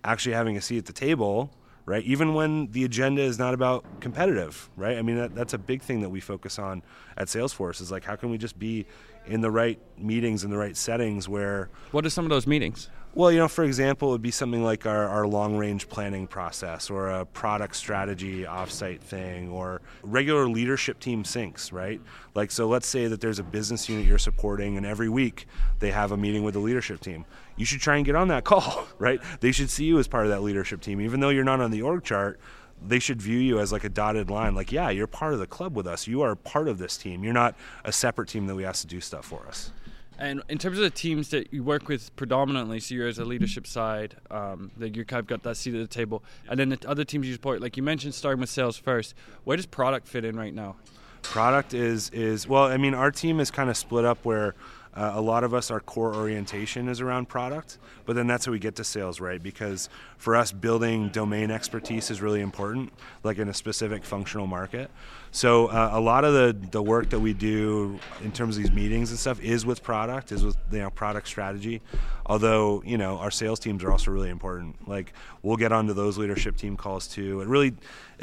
actually 0.04 0.35
having 0.35 0.56
a 0.56 0.61
seat 0.61 0.78
at 0.78 0.87
the 0.87 0.92
table 0.92 1.50
right? 1.87 2.05
Even 2.05 2.35
when 2.35 2.70
the 2.72 2.85
agenda 2.85 3.22
is 3.22 3.38
not 3.38 3.55
about 3.55 3.85
competitive, 4.01 4.68
right? 4.77 4.99
I 4.99 5.03
mean, 5.03 5.16
that, 5.16 5.35
that's 5.35 5.55
a 5.55 5.59
big 5.59 5.83
thing 5.83 6.01
that 6.01 6.11
we 6.11 6.20
focus 6.20 6.59
on 6.59 6.83
at 7.16 7.29
Salesforce 7.29 7.81
is 7.81 7.90
like, 7.90 8.05
how 8.05 8.16
can 8.16 8.29
we 8.29 8.38
just 8.38 8.59
be 8.59 8.87
in 9.27 9.40
the 9.40 9.51
right 9.51 9.79
meetings, 9.96 10.44
in 10.44 10.51
the 10.51 10.59
right 10.59 10.77
settings 10.77 11.29
where. 11.29 11.70
What 11.92 12.05
are 12.05 12.11
some 12.11 12.25
of 12.25 12.31
those 12.31 12.46
meetings? 12.46 12.90
Well, 13.16 13.33
you 13.33 13.38
know, 13.38 13.48
for 13.48 13.64
example, 13.64 14.11
it 14.11 14.12
would 14.12 14.20
be 14.20 14.31
something 14.31 14.62
like 14.62 14.85
our, 14.85 15.09
our 15.09 15.26
long 15.26 15.57
range 15.57 15.88
planning 15.88 16.26
process 16.26 16.90
or 16.90 17.09
a 17.09 17.24
product 17.24 17.74
strategy 17.74 18.42
offsite 18.42 19.00
thing 19.00 19.48
or 19.48 19.81
regular 20.02 20.46
leadership 20.46 21.00
team 21.00 21.22
syncs, 21.22 21.72
right? 21.72 21.98
Like, 22.35 22.50
so 22.50 22.68
let's 22.68 22.87
say 22.87 23.07
that 23.07 23.22
there's 23.22 23.38
a 23.38 23.42
business 23.42 23.88
unit 23.88 24.05
you're 24.05 24.18
supporting 24.18 24.76
and 24.76 24.85
every 24.85 25.09
week 25.09 25.46
they 25.79 25.92
have 25.92 26.12
a 26.12 26.16
meeting 26.18 26.42
with 26.42 26.52
the 26.52 26.61
leadership 26.61 27.00
team. 27.00 27.24
You 27.57 27.64
should 27.64 27.81
try 27.81 27.96
and 27.96 28.05
get 28.05 28.16
on 28.16 28.29
that 28.29 28.44
call, 28.52 28.87
right? 28.98 29.18
They 29.40 29.50
should 29.50 29.70
see 29.70 29.87
you 29.87 29.98
as 29.98 30.07
part 30.07 30.26
of 30.26 30.31
that 30.33 30.42
leadership 30.42 30.83
team. 30.83 31.00
Even 31.00 31.20
though 31.20 31.31
you're 31.31 31.42
not 31.42 31.62
on 31.62 31.70
the 31.70 31.81
org 31.81 32.05
chart, 32.05 32.38
they 32.87 32.98
should 32.98 33.22
view 33.22 33.38
you 33.38 33.59
as 33.61 33.72
like 33.72 33.85
a 33.85 33.88
dotted 33.88 34.29
line 34.29 34.55
like 34.55 34.70
yeah 34.70 34.90
you're 34.90 35.07
part 35.07 35.33
of 35.33 35.38
the 35.38 35.46
club 35.46 35.74
with 35.74 35.87
us 35.87 36.07
you 36.07 36.20
are 36.20 36.37
part 36.37 36.68
of 36.68 36.76
this 36.76 36.98
team 36.98 37.24
you're 37.24 37.33
not 37.33 37.55
a 37.87 37.90
separate 37.90 38.29
team 38.29 38.46
that 38.46 38.55
we 38.55 38.66
ask 38.66 38.83
to 38.83 38.87
do 38.87 39.00
stuff 39.00 39.24
for 39.24 39.46
us 39.46 39.72
and 40.18 40.42
in 40.48 40.59
terms 40.59 40.79
of 40.79 40.85
the 40.85 40.90
teams 40.90 41.31
that 41.31 41.52
you 41.52 41.62
work 41.62 41.88
with 41.88 42.14
predominantly, 42.16 42.81
so 42.81 42.94
you're 42.94 43.09
as 43.09 43.18
a 43.18 43.24
leadership 43.24 43.66
side, 43.66 44.16
um, 44.31 44.70
that 44.79 44.96
you 44.96 45.05
kind 45.05 45.20
of 45.20 45.26
got 45.26 45.42
that 45.42 45.57
seat 45.57 45.74
at 45.74 45.81
the 45.81 45.87
table, 45.87 46.22
and 46.48 46.59
then 46.59 46.70
the 46.70 46.79
other 46.88 47.05
teams 47.05 47.26
you 47.26 47.35
support, 47.35 47.61
like 47.61 47.76
you 47.76 47.83
mentioned, 47.83 48.14
starting 48.14 48.40
with 48.40 48.50
sales 48.50 48.76
first. 48.76 49.14
Where 49.44 49.57
does 49.57 49.66
product 49.66 50.09
fit 50.09 50.24
in 50.24 50.37
right 50.37 50.55
now? 50.55 50.76
Product 51.22 51.74
is 51.74 52.11
is 52.11 52.48
well, 52.48 52.64
I 52.64 52.76
mean, 52.76 52.94
our 52.94 53.11
team 53.11 53.40
is 53.40 53.50
kind 53.50 53.68
of 53.68 53.76
split 53.76 54.05
up 54.05 54.18
where 54.24 54.55
Uh, 54.96 55.12
a 55.14 55.20
lot 55.20 55.44
of 55.44 55.52
us, 55.52 55.70
our 55.70 55.80
core 55.80 56.14
orientation 56.14 56.88
is 56.88 57.02
around 57.02 57.28
product, 57.28 57.78
but 58.06 58.16
then 58.16 58.26
that's 58.26 58.46
how 58.46 58.52
we 58.52 58.59
get 58.59 58.74
to 58.76 58.85
sales, 58.85 59.20
right? 59.20 59.42
Because 59.42 59.90
for 60.16 60.35
us, 60.35 60.52
building 60.52 61.11
domain 61.11 61.50
expertise 61.50 62.11
is 62.11 62.22
really 62.22 62.40
important, 62.40 62.90
like 63.22 63.37
in 63.37 63.48
a 63.48 63.54
specific 63.54 64.04
functional 64.04 64.46
market. 64.46 64.90
So 65.32 65.66
uh, 65.66 65.90
a 65.92 66.00
lot 66.00 66.24
of 66.24 66.32
the, 66.32 66.68
the 66.70 66.82
work 66.82 67.11
that 67.11 67.20
we 67.20 67.35
do 67.35 68.00
in 68.22 68.32
terms 68.32 68.56
of 68.56 68.62
these 68.62 68.72
meetings 68.72 69.11
and 69.11 69.18
stuff 69.18 69.38
is 69.42 69.66
with 69.66 69.82
product, 69.82 70.32
is 70.32 70.42
with 70.42 70.56
you 70.72 70.78
know 70.78 70.88
product 70.88 71.28
strategy. 71.28 71.82
Although 72.24 72.82
you 72.87 72.96
know 72.96 73.18
our 73.18 73.30
sales 73.30 73.61
teams 73.61 73.85
are 73.85 73.92
also 73.92 74.11
really 74.11 74.30
important. 74.30 74.88
Like 74.88 75.12
we'll 75.42 75.59
get 75.59 75.72
onto 75.72 75.92
those 75.92 76.16
leadership 76.16 76.56
team 76.56 76.74
calls 76.74 77.06
too. 77.06 77.42
It 77.42 77.48
really, 77.48 77.74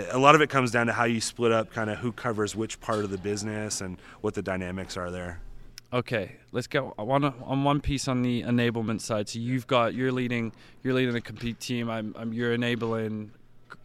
a 0.09 0.17
lot 0.17 0.33
of 0.33 0.41
it 0.41 0.49
comes 0.49 0.71
down 0.71 0.87
to 0.87 0.93
how 0.93 1.03
you 1.03 1.21
split 1.21 1.51
up, 1.51 1.71
kind 1.71 1.91
of 1.91 1.99
who 1.99 2.11
covers 2.11 2.55
which 2.55 2.81
part 2.81 3.03
of 3.03 3.11
the 3.11 3.19
business 3.19 3.79
and 3.79 3.99
what 4.21 4.33
the 4.33 4.41
dynamics 4.41 4.97
are 4.97 5.11
there. 5.11 5.39
Okay, 5.93 6.37
let's 6.51 6.65
go 6.65 6.91
on 6.97 7.23
on 7.23 7.63
one 7.63 7.79
piece 7.79 8.07
on 8.07 8.23
the 8.23 8.41
enablement 8.41 8.99
side. 8.99 9.29
So 9.29 9.37
you've 9.37 9.67
got 9.67 9.93
you're 9.93 10.11
leading 10.11 10.51
you're 10.81 10.95
leading 10.95 11.15
a 11.15 11.21
compete 11.21 11.59
team. 11.59 11.87
I'm, 11.87 12.15
I'm 12.17 12.33
you're 12.33 12.53
enabling 12.53 13.31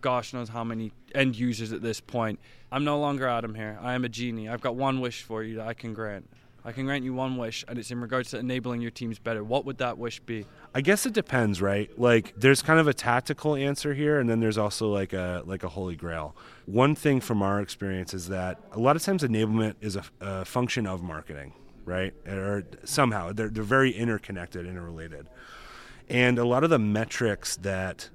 gosh 0.01 0.33
knows 0.33 0.49
how 0.49 0.65
many 0.65 0.93
end 1.15 1.37
users 1.37 1.71
at 1.71 1.83
this 1.83 2.01
point. 2.01 2.41
I'm 2.73 2.83
no 2.83 2.99
longer 2.99 3.29
Adam 3.29 3.55
here. 3.55 3.79
I 3.83 3.93
am 3.93 4.07
a 4.07 4.09
genie. 4.09 4.49
I've 4.49 4.63
got 4.63 4.75
one 4.75 5.01
wish 5.01 5.23
for 5.23 5.43
you 5.43 5.57
that 5.57 5.69
I 5.69 5.75
can 5.75 5.93
grant. 5.93 6.27
I 6.65 6.73
can 6.73 6.87
grant 6.87 7.05
you 7.05 7.15
one 7.15 7.37
wish, 7.37 7.65
and 7.69 7.79
it's 7.79 7.91
in 7.91 8.01
regards 8.01 8.31
to 8.31 8.39
enabling 8.39 8.81
your 8.81 8.91
teams 8.91 9.19
better. 9.19 9.45
What 9.45 9.65
would 9.65 9.79
that 9.79 9.97
wish 9.97 10.21
be? 10.21 10.45
I 10.75 10.81
guess 10.81 11.07
it 11.07 11.13
depends, 11.15 11.63
right? 11.63 11.89
Like, 11.99 12.35
there's 12.37 12.63
kind 12.63 12.81
of 12.81 12.89
a 12.89 12.93
tactical 12.93 13.55
answer 13.55 13.95
here, 13.95 14.19
and 14.19 14.29
then 14.29 14.41
there's 14.41 14.59
also 14.59 14.89
like 14.89 15.13
a 15.13 15.43
like 15.47 15.63
a 15.63 15.69
holy 15.69 15.97
grail. 15.97 16.35
One 16.67 16.95
thing 16.95 17.21
from 17.21 17.43
our 17.43 17.61
experience 17.61 18.13
is 18.13 18.29
that 18.29 18.59
a 18.73 18.79
lot 18.79 18.97
of 18.97 19.03
times 19.03 19.23
enablement 19.23 19.75
is 19.81 19.97
a, 19.97 20.05
a 20.21 20.45
function 20.45 20.87
of 20.87 21.03
marketing, 21.03 21.53
right? 21.89 22.15
Or 22.29 22.65
somehow 22.85 23.33
they're 23.33 23.49
they're 23.49 23.65
very 23.65 23.91
interconnected, 23.91 24.67
interrelated, 24.67 25.27
and 26.09 26.39
a 26.39 26.45
lot 26.45 26.63
of 26.63 26.71
the 26.71 26.79
metrics 26.79 27.57
that 27.57 28.11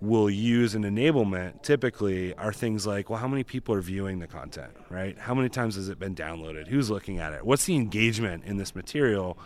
we'll 0.00 0.28
use 0.28 0.74
in 0.74 0.82
enablement 0.82 1.62
typically 1.62 2.34
are 2.34 2.52
things 2.52 2.86
like 2.86 3.08
well 3.08 3.18
how 3.18 3.26
many 3.26 3.42
people 3.42 3.74
are 3.74 3.80
viewing 3.80 4.18
the 4.18 4.26
content 4.26 4.72
right? 4.90 5.16
How 5.18 5.34
many 5.34 5.48
times 5.48 5.76
has 5.76 5.88
it 5.88 5.98
been 5.98 6.14
downloaded? 6.14 6.66
Who's 6.66 6.90
looking 6.90 7.18
at 7.18 7.32
it? 7.32 7.46
What's 7.46 7.64
the 7.64 7.76
engagement 7.76 8.44
in 8.44 8.58
this 8.58 8.74
material 8.74 9.38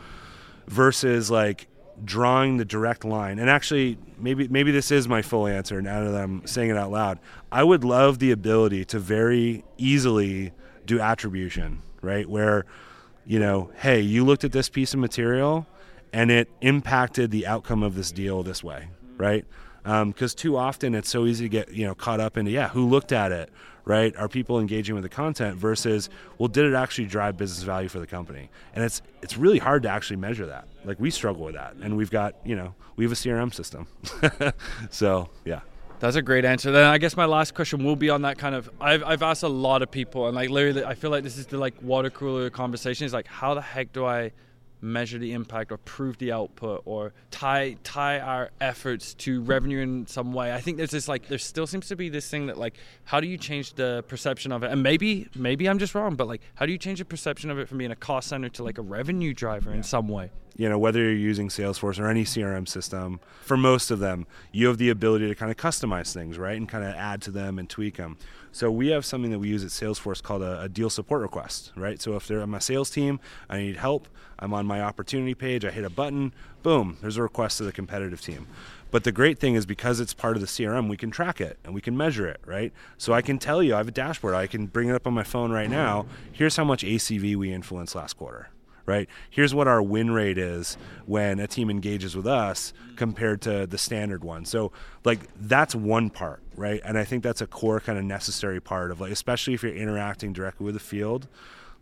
versus 0.67 1.31
like 1.31 1.69
drawing 2.05 2.57
the 2.57 2.65
direct 2.65 3.05
line? 3.05 3.39
And 3.39 3.49
actually 3.49 3.99
maybe 4.19 4.49
maybe 4.49 4.73
this 4.73 4.91
is 4.91 5.07
my 5.07 5.23
full 5.23 5.47
answer 5.47 5.81
now 5.81 6.11
that 6.11 6.21
i'm 6.21 6.47
saying 6.47 6.71
it 6.71 6.77
out 6.77 6.91
loud. 6.91 7.21
I 7.53 7.63
would 7.63 7.85
love 7.85 8.19
the 8.19 8.33
ability 8.33 8.87
to 8.87 8.99
very 8.99 9.65
easily 9.79 10.53
do 10.87 10.99
attribution 10.99 11.83
right? 12.03 12.29
Where 12.29 12.67
you 13.27 13.39
know 13.39 13.71
hey 13.81 14.01
you 14.01 14.25
looked 14.25 14.45
at 14.45 14.53
this 14.53 14.69
piece 14.69 14.95
of 14.95 15.01
material 15.01 15.67
and 16.13 16.31
it 16.31 16.49
impacted 16.61 17.31
the 17.31 17.47
outcome 17.47 17.83
of 17.83 17.95
this 17.95 18.11
deal 18.11 18.43
this 18.43 18.65
way 18.65 18.89
right? 19.21 19.45
Because 19.83 20.33
um, 20.33 20.37
too 20.37 20.57
often 20.57 20.95
it's 20.95 21.09
so 21.09 21.27
easy 21.27 21.45
to 21.45 21.49
get 21.49 21.73
you 21.73 21.87
know 21.87 21.95
caught 21.95 22.21
up 22.21 22.37
into 22.37 22.51
yeah 22.51 22.69
who 22.69 22.89
looked 22.89 23.13
at 23.13 23.31
it 23.33 23.51
right? 23.87 24.15
Are 24.17 24.29
people 24.29 24.61
engaging 24.61 24.95
with 24.95 25.03
the 25.03 25.09
content 25.09 25.57
versus 25.57 26.11
well 26.39 26.49
did 26.49 26.67
it 26.67 26.75
actually 26.75 27.07
drive 27.07 27.37
business 27.37 27.63
value 27.63 27.89
for 27.89 27.99
the 27.99 28.07
company? 28.07 28.51
And 28.75 28.85
it's 28.85 29.03
it's 29.23 29.37
really 29.37 29.59
hard 29.59 29.83
to 29.85 29.89
actually 29.89 30.17
measure 30.17 30.47
that. 30.47 30.69
Like 30.85 30.99
we 30.99 31.11
struggle 31.11 31.45
with 31.45 31.55
that 31.55 31.77
and 31.81 31.97
we've 31.97 32.11
got 32.11 32.35
you 32.45 32.57
know 32.57 32.75
we 32.97 33.05
have 33.05 33.13
a 33.13 33.17
crm 33.17 33.55
system. 33.55 33.87
So 34.91 35.31
yeah 35.45 35.61
that's 36.01 36.17
a 36.17 36.23
great 36.23 36.45
answer. 36.45 36.73
Then 36.73 36.85
I 36.85 36.99
guess 36.99 37.17
my 37.17 37.27
last 37.27 37.55
question 37.55 37.85
will 37.85 37.97
be 37.97 38.11
on 38.11 38.23
that 38.23 38.39
kind 38.39 38.55
of. 38.55 38.69
I've, 38.81 39.05
I've 39.05 39.23
asked 39.23 39.43
a 39.43 39.49
lot 39.49 39.83
of 39.83 39.91
people, 39.91 40.27
and 40.27 40.35
like 40.35 40.51
literally, 40.51 40.85
I 40.85 40.95
feel 40.95 41.11
like 41.11 41.23
this 41.23 41.39
is 41.39 41.47
the 41.47 41.59
like 41.59 41.75
water 41.83 42.11
cooler 42.11 42.51
conversation. 42.51 43.05
Is 43.05 43.13
like, 43.13 43.27
how 43.27 43.55
the 43.55 43.61
heck 43.61 43.93
do 43.93 44.05
I 44.05 44.33
measure 44.83 45.19
the 45.19 45.33
impact 45.33 45.73
or 45.73 45.77
prove 45.79 46.19
the 46.19 46.33
output 46.33 46.83
or 46.85 47.13
tie 47.31 47.77
tie 47.85 48.19
our 48.19 48.51
efforts 48.61 49.15
to 49.15 49.43
revenue 49.43 49.81
in 49.81 50.07
some 50.07 50.33
way. 50.33 50.53
I 50.53 50.61
think 50.61 50.77
there's 50.77 50.91
this 50.91 51.09
like 51.09 51.29
there 51.29 51.39
still 51.39 51.67
seems 51.67 51.89
to 51.89 51.97
be 51.97 52.09
this 52.09 52.31
thing 52.31 52.47
that 52.47 52.59
like 52.59 52.75
how 53.05 53.21
do 53.21 53.27
you 53.27 53.37
change 53.37 53.75
the 53.75 54.05
perception 54.09 54.53
of 54.53 54.63
it? 54.63 54.71
And 54.71 54.83
maybe 54.83 55.29
maybe 55.35 55.69
I'm 55.69 55.79
just 55.79 55.95
wrong, 55.95 56.17
but 56.17 56.29
like 56.29 56.41
how 56.55 56.67
do 56.67 56.73
you 56.73 56.79
change 56.79 56.99
the 56.99 57.05
perception 57.05 57.51
of 57.51 57.59
it 57.59 57.69
from 57.69 57.79
being 57.79 57.91
a 57.91 57.97
cost 57.97 58.29
center 58.29 58.49
to 58.51 58.65
like 58.65 58.79
a 58.79 58.83
revenue 58.83 59.35
driver 59.35 59.71
yeah. 59.71 59.77
in 59.77 59.83
some 59.83 60.09
way? 60.09 60.31
You 60.61 60.69
know, 60.69 60.77
whether 60.77 61.01
you're 61.01 61.13
using 61.13 61.49
Salesforce 61.49 61.99
or 61.99 62.07
any 62.07 62.23
CRM 62.23 62.69
system, 62.69 63.19
for 63.41 63.57
most 63.57 63.91
of 63.91 63.99
them, 63.99 64.27
you 64.53 64.67
have 64.67 64.77
the 64.77 64.91
ability 64.91 65.27
to 65.27 65.35
kind 65.35 65.51
of 65.51 65.57
customize 65.57 66.13
things, 66.13 66.37
right? 66.37 66.55
And 66.55 66.69
kind 66.69 66.85
of 66.85 66.95
add 66.97 67.23
to 67.23 67.31
them 67.31 67.59
and 67.59 67.67
tweak 67.67 67.97
them. 67.97 68.19
So 68.53 68.71
we 68.71 68.89
have 68.89 69.07
something 69.07 69.31
that 69.31 69.39
we 69.39 69.49
use 69.49 69.65
at 69.65 69.71
Salesforce 69.71 70.23
called 70.23 70.43
a, 70.43 70.61
a 70.61 70.69
deal 70.69 70.91
support 70.91 71.23
request, 71.23 71.73
right? 71.77 71.99
So 71.99 72.15
if 72.15 72.27
they're 72.27 72.43
on 72.43 72.51
my 72.51 72.59
sales 72.59 72.91
team, 72.91 73.21
I 73.49 73.57
need 73.57 73.79
help, 73.79 74.07
I'm 74.39 74.53
on 74.53 74.67
my 74.67 74.83
opportunity 74.83 75.33
page, 75.33 75.65
I 75.65 75.71
hit 75.71 75.83
a 75.83 75.89
button, 75.89 76.35
boom, 76.63 76.99
there's 77.01 77.17
a 77.17 77.23
request 77.23 77.57
to 77.57 77.65
the 77.65 77.73
competitive 77.73 78.21
team. 78.21 78.47
But 78.91 79.05
the 79.05 79.13
great 79.13 79.39
thing 79.39 79.55
is 79.55 79.65
because 79.65 79.99
it's 79.99 80.13
part 80.13 80.37
of 80.37 80.43
the 80.43 80.47
CRM, 80.47 80.91
we 80.91 80.99
can 80.99 81.11
track 81.11 81.41
it 81.41 81.59
and 81.65 81.73
we 81.73 81.81
can 81.81 81.97
measure 81.97 82.29
it, 82.29 82.41
right? 82.45 82.71
So 82.99 83.15
I 83.15 83.23
can 83.23 83.39
tell 83.39 83.63
you, 83.63 83.77
I 83.77 83.79
have 83.79 83.89
a 83.89 83.93
dashboard, 83.93 84.35
I 84.35 84.47
can 84.47 84.67
bring 84.67 84.91
it 84.91 84.95
up 84.95 85.07
on 85.07 85.15
my 85.15 85.25
phone 85.25 85.53
right 85.53 85.71
now. 85.71 86.05
Here's 86.31 86.57
how 86.57 86.65
much 86.65 86.85
ACV 86.85 87.35
we 87.35 87.51
influenced 87.51 87.95
last 87.95 88.19
quarter 88.19 88.51
right? 88.91 89.09
Here's 89.31 89.55
what 89.55 89.69
our 89.69 89.81
win 89.81 90.11
rate 90.11 90.37
is 90.37 90.77
when 91.07 91.39
a 91.39 91.47
team 91.47 91.71
engages 91.71 92.17
with 92.17 92.27
us 92.27 92.73
compared 92.97 93.41
to 93.43 93.67
the 93.67 93.79
standard 93.79 94.25
one. 94.25 94.45
So 94.45 94.73
like 95.05 95.21
that's 95.41 95.75
one 95.75 96.11
part, 96.11 96.43
right? 96.57 96.81
And 96.85 96.99
I 96.99 97.05
think 97.05 97.23
that's 97.23 97.41
a 97.41 97.47
core 97.47 97.81
kind 97.81 97.99
of 97.99 98.05
necessary 98.05 98.61
part 98.61 98.91
of 98.91 99.01
like 99.01 99.13
especially 99.13 99.55
if 99.55 99.63
you're 99.63 99.75
interacting 99.75 100.33
directly 100.33 100.67
with 100.67 100.75
the 100.75 100.81
field 100.81 101.29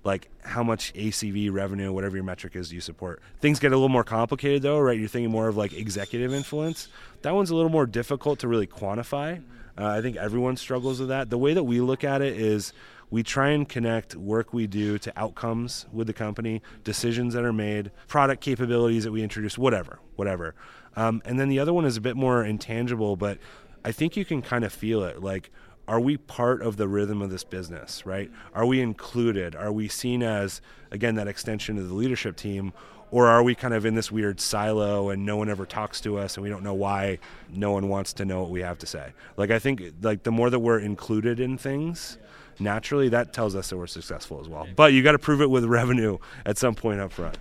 like 0.04 0.28
how 0.42 0.62
much 0.62 0.94
ACV 0.94 1.52
revenue, 1.52 1.92
whatever 1.92 2.16
your 2.16 2.24
metric 2.24 2.54
is, 2.56 2.72
you 2.72 2.80
support. 2.80 3.20
Things 3.40 3.58
get 3.58 3.72
a 3.72 3.76
little 3.76 3.88
more 3.88 4.04
complicated 4.04 4.62
though, 4.62 4.78
right? 4.78 4.98
You're 4.98 5.08
thinking 5.08 5.30
more 5.30 5.48
of 5.48 5.56
like 5.56 5.72
executive 5.72 6.32
influence. 6.32 6.88
That 7.22 7.34
one's 7.34 7.50
a 7.50 7.56
little 7.56 7.70
more 7.70 7.86
difficult 7.86 8.38
to 8.40 8.48
really 8.48 8.66
quantify. 8.66 9.42
Uh, 9.76 9.86
I 9.86 10.02
think 10.02 10.16
everyone 10.16 10.56
struggles 10.56 10.98
with 11.00 11.10
that. 11.10 11.30
The 11.30 11.38
way 11.38 11.54
that 11.54 11.64
we 11.64 11.80
look 11.80 12.04
at 12.04 12.22
it 12.22 12.36
is 12.36 12.72
we 13.10 13.22
try 13.22 13.50
and 13.50 13.68
connect 13.68 14.14
work 14.14 14.52
we 14.52 14.66
do 14.66 14.98
to 14.98 15.12
outcomes 15.18 15.86
with 15.92 16.06
the 16.06 16.12
company, 16.12 16.62
decisions 16.84 17.34
that 17.34 17.44
are 17.44 17.52
made, 17.52 17.90
product 18.06 18.42
capabilities 18.42 19.04
that 19.04 19.12
we 19.12 19.22
introduce, 19.22 19.56
whatever, 19.56 19.98
whatever. 20.16 20.54
Um, 20.96 21.22
and 21.24 21.38
then 21.38 21.48
the 21.48 21.58
other 21.58 21.72
one 21.72 21.84
is 21.84 21.96
a 21.96 22.00
bit 22.00 22.16
more 22.16 22.44
intangible, 22.44 23.16
but 23.16 23.38
I 23.84 23.92
think 23.92 24.16
you 24.16 24.24
can 24.24 24.42
kind 24.42 24.64
of 24.64 24.72
feel 24.72 25.02
it. 25.04 25.22
Like, 25.22 25.50
are 25.86 26.00
we 26.00 26.18
part 26.18 26.60
of 26.60 26.76
the 26.76 26.86
rhythm 26.86 27.22
of 27.22 27.30
this 27.30 27.44
business, 27.44 28.04
right? 28.04 28.30
Are 28.52 28.66
we 28.66 28.80
included? 28.82 29.56
Are 29.56 29.72
we 29.72 29.88
seen 29.88 30.22
as, 30.22 30.60
again, 30.90 31.14
that 31.14 31.28
extension 31.28 31.78
of 31.78 31.88
the 31.88 31.94
leadership 31.94 32.36
team? 32.36 32.74
Or 33.10 33.26
are 33.26 33.42
we 33.42 33.54
kind 33.54 33.72
of 33.72 33.86
in 33.86 33.94
this 33.94 34.12
weird 34.12 34.38
silo 34.38 35.08
and 35.08 35.24
no 35.24 35.38
one 35.38 35.48
ever 35.48 35.64
talks 35.64 36.02
to 36.02 36.18
us 36.18 36.36
and 36.36 36.44
we 36.44 36.50
don't 36.50 36.62
know 36.62 36.74
why 36.74 37.20
no 37.48 37.72
one 37.72 37.88
wants 37.88 38.12
to 38.14 38.26
know 38.26 38.42
what 38.42 38.50
we 38.50 38.60
have 38.60 38.76
to 38.80 38.86
say? 38.86 39.14
Like, 39.38 39.50
I 39.50 39.58
think, 39.58 39.82
like, 40.02 40.24
the 40.24 40.30
more 40.30 40.50
that 40.50 40.58
we're 40.58 40.78
included 40.78 41.40
in 41.40 41.56
things, 41.56 42.18
naturally 42.60 43.08
that 43.10 43.32
tells 43.32 43.54
us 43.54 43.70
that 43.70 43.76
we're 43.76 43.86
successful 43.86 44.40
as 44.40 44.48
well. 44.48 44.66
But 44.76 44.92
you 44.92 45.02
got 45.02 45.12
to 45.12 45.18
prove 45.18 45.40
it 45.40 45.50
with 45.50 45.64
revenue 45.64 46.18
at 46.44 46.58
some 46.58 46.74
point 46.74 47.00
up 47.00 47.12
front. 47.12 47.38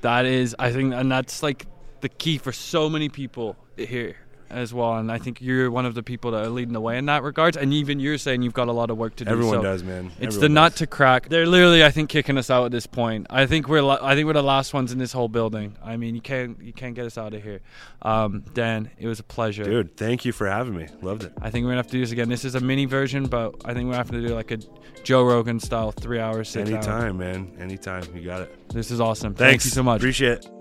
That 0.00 0.26
is, 0.26 0.54
I 0.58 0.72
think, 0.72 0.94
and 0.94 1.10
that's 1.10 1.42
like 1.42 1.66
the 2.00 2.08
key 2.08 2.38
for 2.38 2.52
so 2.52 2.88
many 2.88 3.08
people 3.08 3.56
here 3.76 4.16
as 4.50 4.72
well. 4.74 4.96
And 4.96 5.10
I 5.10 5.18
think 5.18 5.40
you're 5.40 5.70
one 5.70 5.86
of 5.86 5.94
the 5.94 6.02
people 6.02 6.30
that 6.32 6.44
are 6.44 6.48
leading 6.48 6.72
the 6.72 6.80
way 6.80 6.98
in 6.98 7.06
that 7.06 7.22
regard. 7.22 7.56
And 7.56 7.72
even 7.72 8.00
you're 8.00 8.18
saying 8.18 8.42
you've 8.42 8.54
got 8.54 8.68
a 8.68 8.72
lot 8.72 8.90
of 8.90 8.96
work 8.98 9.16
to 9.16 9.24
do. 9.24 9.30
Everyone 9.30 9.58
so 9.58 9.62
does, 9.62 9.82
man. 9.82 10.06
It's 10.18 10.36
Everyone 10.36 10.40
the 10.40 10.48
does. 10.48 10.54
nut 10.54 10.76
to 10.76 10.86
crack. 10.86 11.28
They're 11.28 11.46
literally, 11.46 11.84
I 11.84 11.90
think, 11.90 12.10
kicking 12.10 12.38
us 12.38 12.50
out 12.50 12.64
at 12.64 12.72
this 12.72 12.86
point. 12.86 13.26
I 13.30 13.46
think 13.46 13.68
we're, 13.68 13.86
I 13.88 14.14
think 14.14 14.26
we're 14.26 14.32
the 14.32 14.42
last 14.42 14.74
ones 14.74 14.92
in 14.92 14.98
this 14.98 15.12
whole 15.12 15.28
building. 15.28 15.76
I 15.84 15.96
mean, 15.96 16.14
you 16.14 16.20
can't, 16.20 16.60
you 16.62 16.72
can't 16.72 16.94
get 16.94 17.06
us 17.06 17.18
out 17.18 17.34
of 17.34 17.42
here. 17.42 17.60
Um, 18.02 18.44
Dan, 18.54 18.90
it 18.98 19.06
was 19.06 19.20
a 19.20 19.24
pleasure, 19.24 19.64
dude. 19.64 19.96
Thank 19.96 20.24
you 20.24 20.32
for 20.32 20.48
having 20.48 20.76
me. 20.76 20.86
Loved 21.02 21.24
it. 21.24 21.32
I 21.40 21.50
think 21.50 21.64
we're 21.64 21.70
gonna 21.72 21.78
have 21.78 21.86
to 21.86 21.92
do 21.92 22.00
this 22.00 22.12
again. 22.12 22.28
This 22.28 22.44
is 22.44 22.54
a 22.54 22.60
mini 22.60 22.84
version, 22.84 23.26
but 23.26 23.56
I 23.64 23.74
think 23.74 23.86
we're 23.86 23.92
gonna 23.92 23.96
have 23.96 24.10
to 24.10 24.26
do 24.26 24.34
like 24.34 24.50
a 24.50 24.58
Joe 25.02 25.24
Rogan 25.24 25.60
style 25.60 25.92
three 25.92 26.20
hours. 26.20 26.54
Anytime, 26.56 27.18
man. 27.18 27.56
Anytime. 27.58 28.04
You 28.14 28.24
got 28.24 28.42
it. 28.42 28.68
This 28.68 28.90
is 28.90 29.00
awesome. 29.00 29.34
Thanks. 29.34 29.64
Thank 29.64 29.64
you 29.64 29.70
so 29.70 29.82
much. 29.82 30.00
Appreciate 30.00 30.44
it. 30.44 30.57